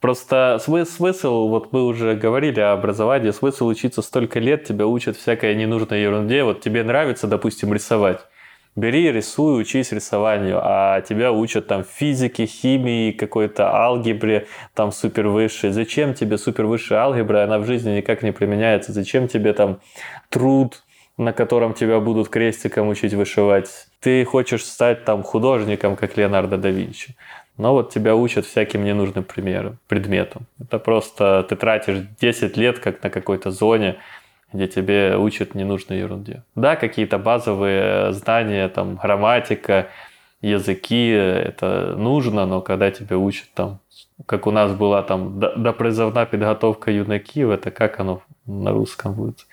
[0.00, 5.16] Просто смы- смысл, вот мы уже говорили о образовании, смысл учиться столько лет, тебя учат
[5.16, 6.44] всякой ненужной ерунде.
[6.44, 8.20] Вот тебе нравится, допустим, рисовать.
[8.76, 15.70] Бери, рисуй, учись рисованию, а тебя учат там физике, химии, какой-то алгебре, там супер высшей.
[15.70, 18.92] Зачем тебе супер высшая алгебра, она в жизни никак не применяется.
[18.92, 19.80] Зачем тебе там
[20.28, 20.82] труд,
[21.16, 23.70] на котором тебя будут крестиком учить вышивать.
[24.00, 27.16] Ты хочешь стать там художником, как Леонардо да Винчи.
[27.56, 30.42] Но вот тебя учат всяким ненужным примерам, предметам.
[30.60, 33.96] Это просто ты тратишь 10 лет как на какой-то зоне,
[34.52, 36.42] где тебе учат ненужной ерунде.
[36.54, 39.88] Да, какие-то базовые знания, там, грамматика,
[40.40, 43.80] языки, это нужно, но когда тебя учат там,
[44.26, 49.46] как у нас была там до- допризовна подготовка юнаків, это как оно на русском будет?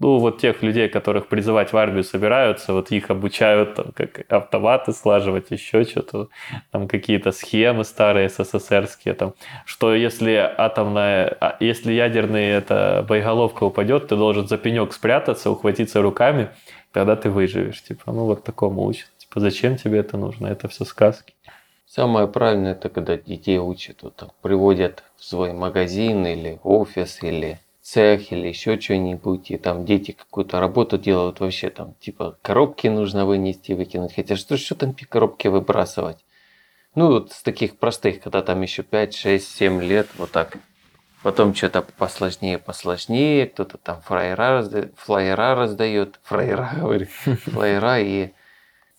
[0.00, 4.92] Ну, вот тех людей, которых призывать в армию собираются, вот их обучают, там, как автоматы
[4.92, 6.28] слаживать, еще что-то,
[6.70, 9.34] там какие-то схемы старые СССРские, там,
[9.64, 16.00] что если атомная, а, если ядерная эта боеголовка упадет, ты должен за пенек спрятаться, ухватиться
[16.00, 16.50] руками,
[16.92, 19.08] тогда ты выживешь, типа, ну, вот такому учат.
[19.18, 20.46] Типа, зачем тебе это нужно?
[20.46, 21.34] Это все сказки.
[21.86, 27.58] Самое правильное, это когда детей учат, вот, приводят в свой магазин или офис, или
[27.88, 33.24] цех, или еще что-нибудь, и там дети какую-то работу делают вообще, там, типа, коробки нужно
[33.24, 34.14] вынести, выкинуть.
[34.14, 36.18] Хотя что, что там коробки выбрасывать?
[36.94, 40.58] Ну, вот с таких простых, когда там еще 5, 6, 7 лет, вот так.
[41.22, 47.06] Потом что-то посложнее, посложнее, кто-то там фраера, разда- флайера раздает, фраера, говорю,
[47.46, 48.32] флайера, и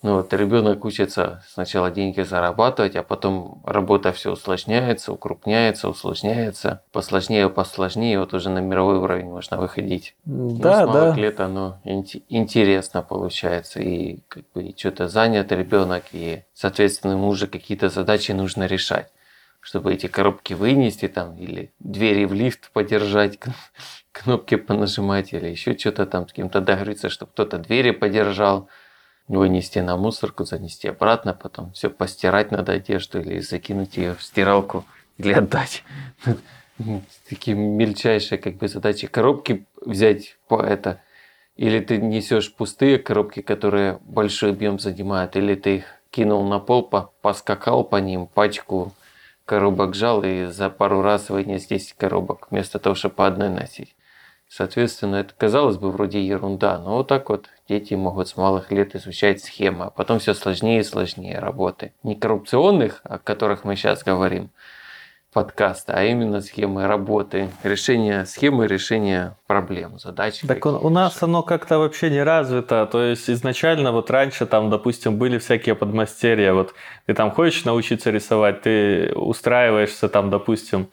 [0.02, 7.50] ну вот ребенок учится сначала деньги зарабатывать, а потом работа все усложняется, укрупняется, усложняется, посложнее,
[7.50, 10.16] посложнее, вот уже на мировой уровень можно выходить.
[10.26, 11.22] Ну, Да, с малых да.
[11.22, 17.48] лет оно инте- интересно получается, и как бы что-то занят ребенок, и соответственно ему уже
[17.48, 19.12] какие-то задачи нужно решать,
[19.60, 23.54] чтобы эти коробки вынести там, или двери в лифт подержать, кн-
[24.14, 28.70] кнопки понажимать, или еще что-то там с кем-то договориться, чтобы кто-то двери подержал,
[29.38, 34.86] вынести на мусорку, занести обратно, потом все постирать надо одежду или закинуть ее в стиралку
[35.18, 35.84] или отдать.
[37.30, 39.08] Такие мельчайшие как бы задачи.
[39.08, 41.02] Коробки взять по это.
[41.56, 46.84] Или ты несешь пустые коробки, которые большой объем занимают, или ты их кинул на пол,
[46.84, 48.94] по- поскакал по ним, пачку
[49.46, 53.96] коробок жал и за пару раз вынес 10 коробок, вместо того, чтобы по одной носить.
[54.50, 58.96] Соответственно, это казалось бы вроде ерунда, но вот так вот дети могут с малых лет
[58.96, 61.94] изучать схемы, а потом все сложнее и сложнее работы.
[62.02, 64.50] Не коррупционных, о которых мы сейчас говорим,
[65.32, 70.40] подкаста, а именно схемы работы, решение схемы, решение проблем, задач.
[70.48, 72.88] Так у, у нас оно как-то вообще не развито.
[72.92, 76.54] То есть изначально вот раньше там, допустим, были всякие подмастерья.
[76.54, 76.74] Вот
[77.06, 80.90] ты там хочешь научиться рисовать, ты устраиваешься там, допустим,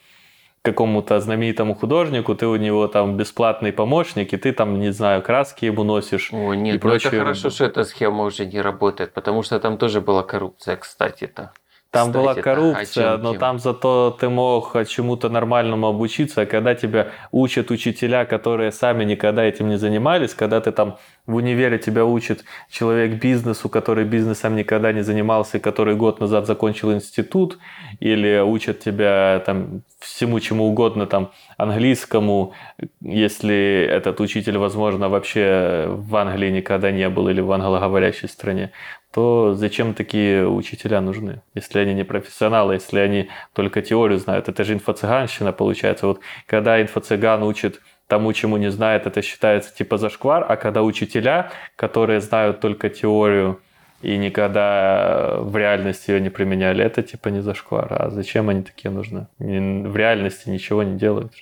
[0.66, 5.66] какому-то знаменитому художнику, ты у него там бесплатный помощник, и ты там, не знаю, краски
[5.66, 6.32] ему носишь.
[6.32, 9.78] О, нет, и ну это хорошо, что эта схема уже не работает, потому что там
[9.78, 11.52] тоже была коррупция, кстати-то.
[11.96, 17.70] Там была коррупция, но там зато ты мог чему-то нормальному обучиться, а когда тебя учат
[17.70, 23.20] учителя, которые сами никогда этим не занимались, когда ты там в универе тебя учит человек
[23.20, 27.58] бизнесу, который бизнесом никогда не занимался, и который год назад закончил институт,
[28.00, 32.52] или учат тебя там всему чему угодно, там английскому,
[33.00, 38.70] если этот учитель, возможно, вообще в Англии никогда не был или в англоговорящей стране,
[39.16, 44.50] то зачем такие учителя нужны, если они не профессионалы, если они только теорию знают?
[44.50, 46.06] Это же инфо-цыганщина получается.
[46.06, 51.50] Вот когда инфо-цыган учит тому, чему не знает, это считается типа зашквар, а когда учителя,
[51.76, 53.58] которые знают только теорию
[54.02, 57.86] и никогда в реальности ее не применяли, это типа не зашквар.
[57.90, 59.28] А зачем они такие нужны?
[59.38, 61.32] В реальности ничего не делают.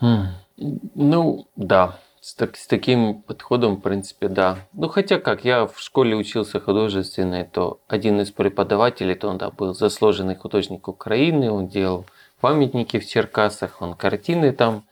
[0.00, 2.00] Ну, да.
[2.26, 4.58] С, так- с таким подходом, в принципе, да.
[4.72, 9.50] Ну, хотя как, я в школе учился художественной, то один из преподавателей, то он да,
[9.50, 12.04] был заслуженный художник Украины, он делал
[12.40, 14.82] памятники в Черкасах, он картины там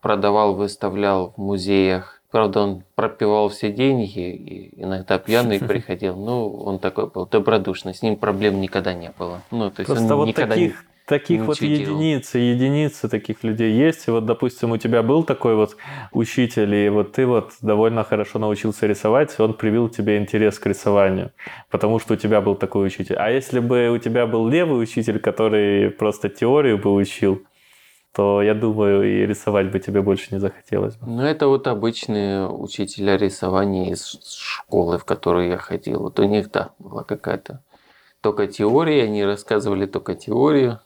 [0.00, 2.22] продавал, выставлял в музеях.
[2.30, 6.14] Правда, он пропивал все деньги и иногда пьяный приходил.
[6.14, 9.42] Ну, он такой был добродушный, с ним проблем никогда не было.
[9.50, 13.72] Ну, то есть Просто он вот никогда таких, таких не вот единицы, единицы таких людей
[13.72, 14.08] есть.
[14.08, 15.76] И вот, допустим, у тебя был такой вот
[16.12, 21.32] учитель, и вот ты вот довольно хорошо научился рисовать, он привил тебе интерес к рисованию,
[21.70, 23.16] потому что у тебя был такой учитель.
[23.16, 27.42] А если бы у тебя был левый учитель, который просто теорию бы учил,
[28.14, 31.06] то я думаю, и рисовать бы тебе больше не захотелось бы.
[31.06, 36.00] Ну, это вот обычные учителя рисования из школы, в которую я ходил.
[36.00, 37.64] Вот у них, да, была какая-то
[38.20, 40.80] только теория, они рассказывали только теорию.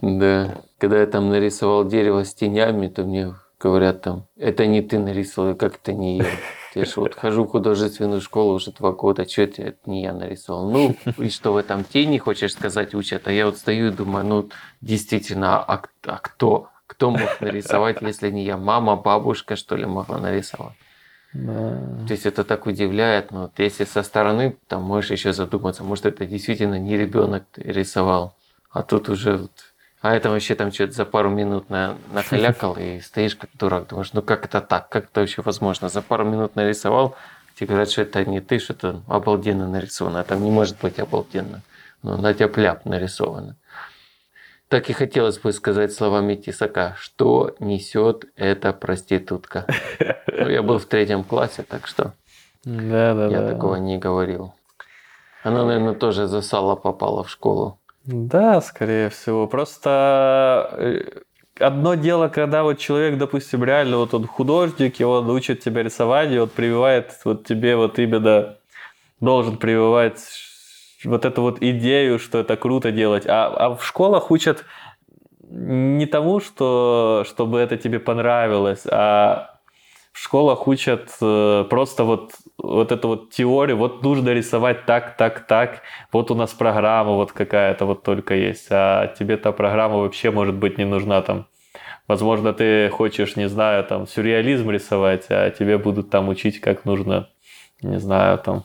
[0.00, 0.62] Да.
[0.78, 5.54] Когда я там нарисовал дерево с тенями, то мне говорят там, это не ты нарисовал,
[5.54, 6.26] как это не я.
[6.74, 10.12] Я же вот хожу в художественную школу уже два года, что это, это не я
[10.12, 10.70] нарисовал.
[10.70, 13.28] Ну, и что в этом тени, хочешь сказать, учат?
[13.28, 14.48] А я вот стою и думаю, ну,
[14.80, 16.68] действительно, а, а кто?
[16.86, 18.56] Кто мог нарисовать, если не я?
[18.56, 20.74] Мама, бабушка, что ли, могла нарисовать?
[21.34, 22.04] Да.
[22.06, 26.04] То есть это так удивляет, но вот если со стороны, там можешь еще задуматься, может
[26.04, 28.34] это действительно не ребенок рисовал,
[28.72, 32.98] а тут уже вот а это вообще там что-то за пару минут на, накалякал и
[32.98, 33.86] стоишь как дурак.
[33.86, 34.88] Думаешь, ну как это так?
[34.88, 35.88] Как это вообще возможно?
[35.88, 37.14] За пару минут нарисовал,
[37.54, 40.18] тебе говорят, что это не ты, что это обалденно нарисовано.
[40.18, 41.62] А там не может быть обалденно.
[42.02, 43.56] Ну, на тебя пляп нарисовано.
[44.66, 49.66] Так и хотелось бы сказать словами Тисака, что несет эта проститутка.
[50.26, 52.14] Ну, я был в третьем классе, так что
[52.64, 53.52] Да, да, я да.
[53.52, 54.54] такого не говорил.
[55.44, 57.78] Она, наверное, тоже за сало попала в школу.
[58.04, 59.46] Да, скорее всего.
[59.46, 61.20] Просто э,
[61.64, 66.30] одно дело, когда вот человек, допустим, реально вот он художник, и он учит тебя рисовать,
[66.32, 68.56] и вот прививает вот тебе вот именно
[69.20, 70.20] должен прививать
[71.04, 73.24] вот эту вот идею, что это круто делать.
[73.26, 74.64] А, а в школах учат
[75.48, 79.58] не тому, что чтобы это тебе понравилось, а
[80.12, 82.32] в школах учат э, просто вот,
[82.62, 85.82] вот эту вот теорию, вот нужно рисовать так, так, так,
[86.12, 90.54] вот у нас программа вот какая-то вот только есть, а тебе та программа вообще может
[90.54, 91.48] быть не нужна там.
[92.06, 97.28] Возможно, ты хочешь, не знаю, там, сюрреализм рисовать, а тебе будут там учить, как нужно,
[97.80, 98.64] не знаю, там,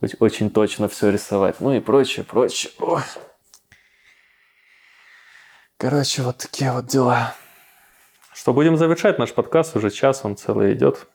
[0.00, 1.56] оч- очень точно все рисовать.
[1.60, 2.72] Ну и прочее, прочее.
[2.78, 3.02] Ой.
[5.76, 7.34] Короче, вот такие вот дела.
[8.34, 9.76] Что, будем завершать наш подкаст?
[9.76, 11.06] Уже час он целый идет.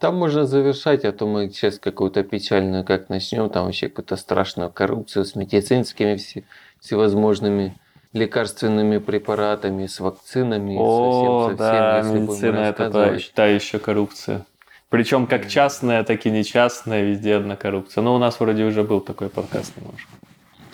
[0.00, 4.70] Там можно завершать, а то мы сейчас какую-то печальную как начнем, там вообще какую-то страшную
[4.70, 6.42] коррупцию с медицинскими все,
[6.80, 7.76] всевозможными
[8.12, 13.22] лекарственными препаратами, с вакцинами, О, совсем, совсем, да, если медицина это, рассказывать.
[13.22, 14.44] считаю, еще коррупция.
[14.88, 18.02] Причем как частная, так и нечастная, везде одна коррупция.
[18.02, 20.10] Но у нас вроде уже был такой подкаст немножко.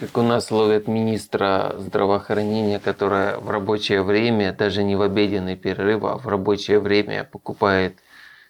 [0.01, 6.05] Как у нас ловят министра здравоохранения, которая в рабочее время, даже не в обеденный перерыв,
[6.05, 7.99] а в рабочее время покупает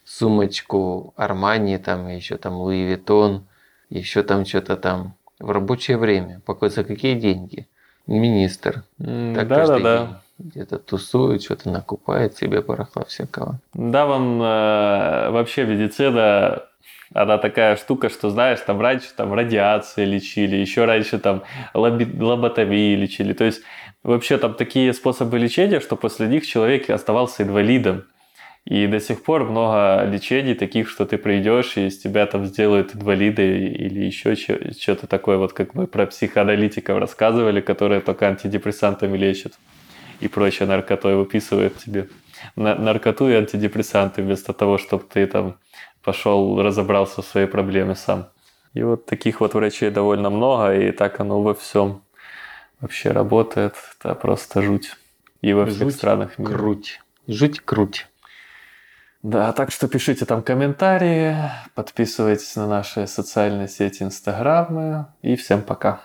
[0.07, 3.47] сумочку Армани, там еще там Луи Виттон,
[3.91, 6.41] еще там что-то там в рабочее время.
[6.47, 7.67] Покой за какие деньги?
[8.07, 8.85] Министр.
[8.99, 10.23] Так да, да, да.
[10.39, 13.59] где-то тусует, что-то накупает себе барахла всякого.
[13.75, 16.63] Да, вон э, вообще медицина,
[17.13, 21.43] она такая штука, что, знаешь, там раньше там радиации лечили, еще раньше там
[21.75, 23.33] лоби- лоботомии лечили.
[23.33, 23.63] То есть
[24.05, 28.05] вообще там такие способы лечения, что после них человек оставался инвалидом.
[28.67, 32.97] И до сих пор много лечений таких, что ты придешь, и из тебя там сделают
[32.97, 39.55] инвалида или еще что-то такое, вот как мы про психоаналитиков рассказывали, которые только антидепрессантами лечат
[40.21, 42.09] и прочее наркотой выписывают тебе
[42.57, 45.59] на- наркоту и антидепрессанты вместо того, чтобы ты там
[46.03, 48.29] пошел разобрался в своей проблеме сам.
[48.75, 52.03] И вот таких вот врачей довольно много, и так оно во всем
[52.81, 53.75] вообще работает.
[54.01, 54.97] Это просто жуть.
[55.41, 56.51] И во всех Жуть, странах мира.
[56.51, 57.01] Круть.
[57.27, 58.07] Жуть круть.
[59.27, 61.37] Да, так что пишите там комментарии,
[61.74, 66.01] подписывайтесь на наши социальные сети, инстаграмы, и всем пока.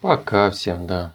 [0.00, 1.12] Пока всем, да.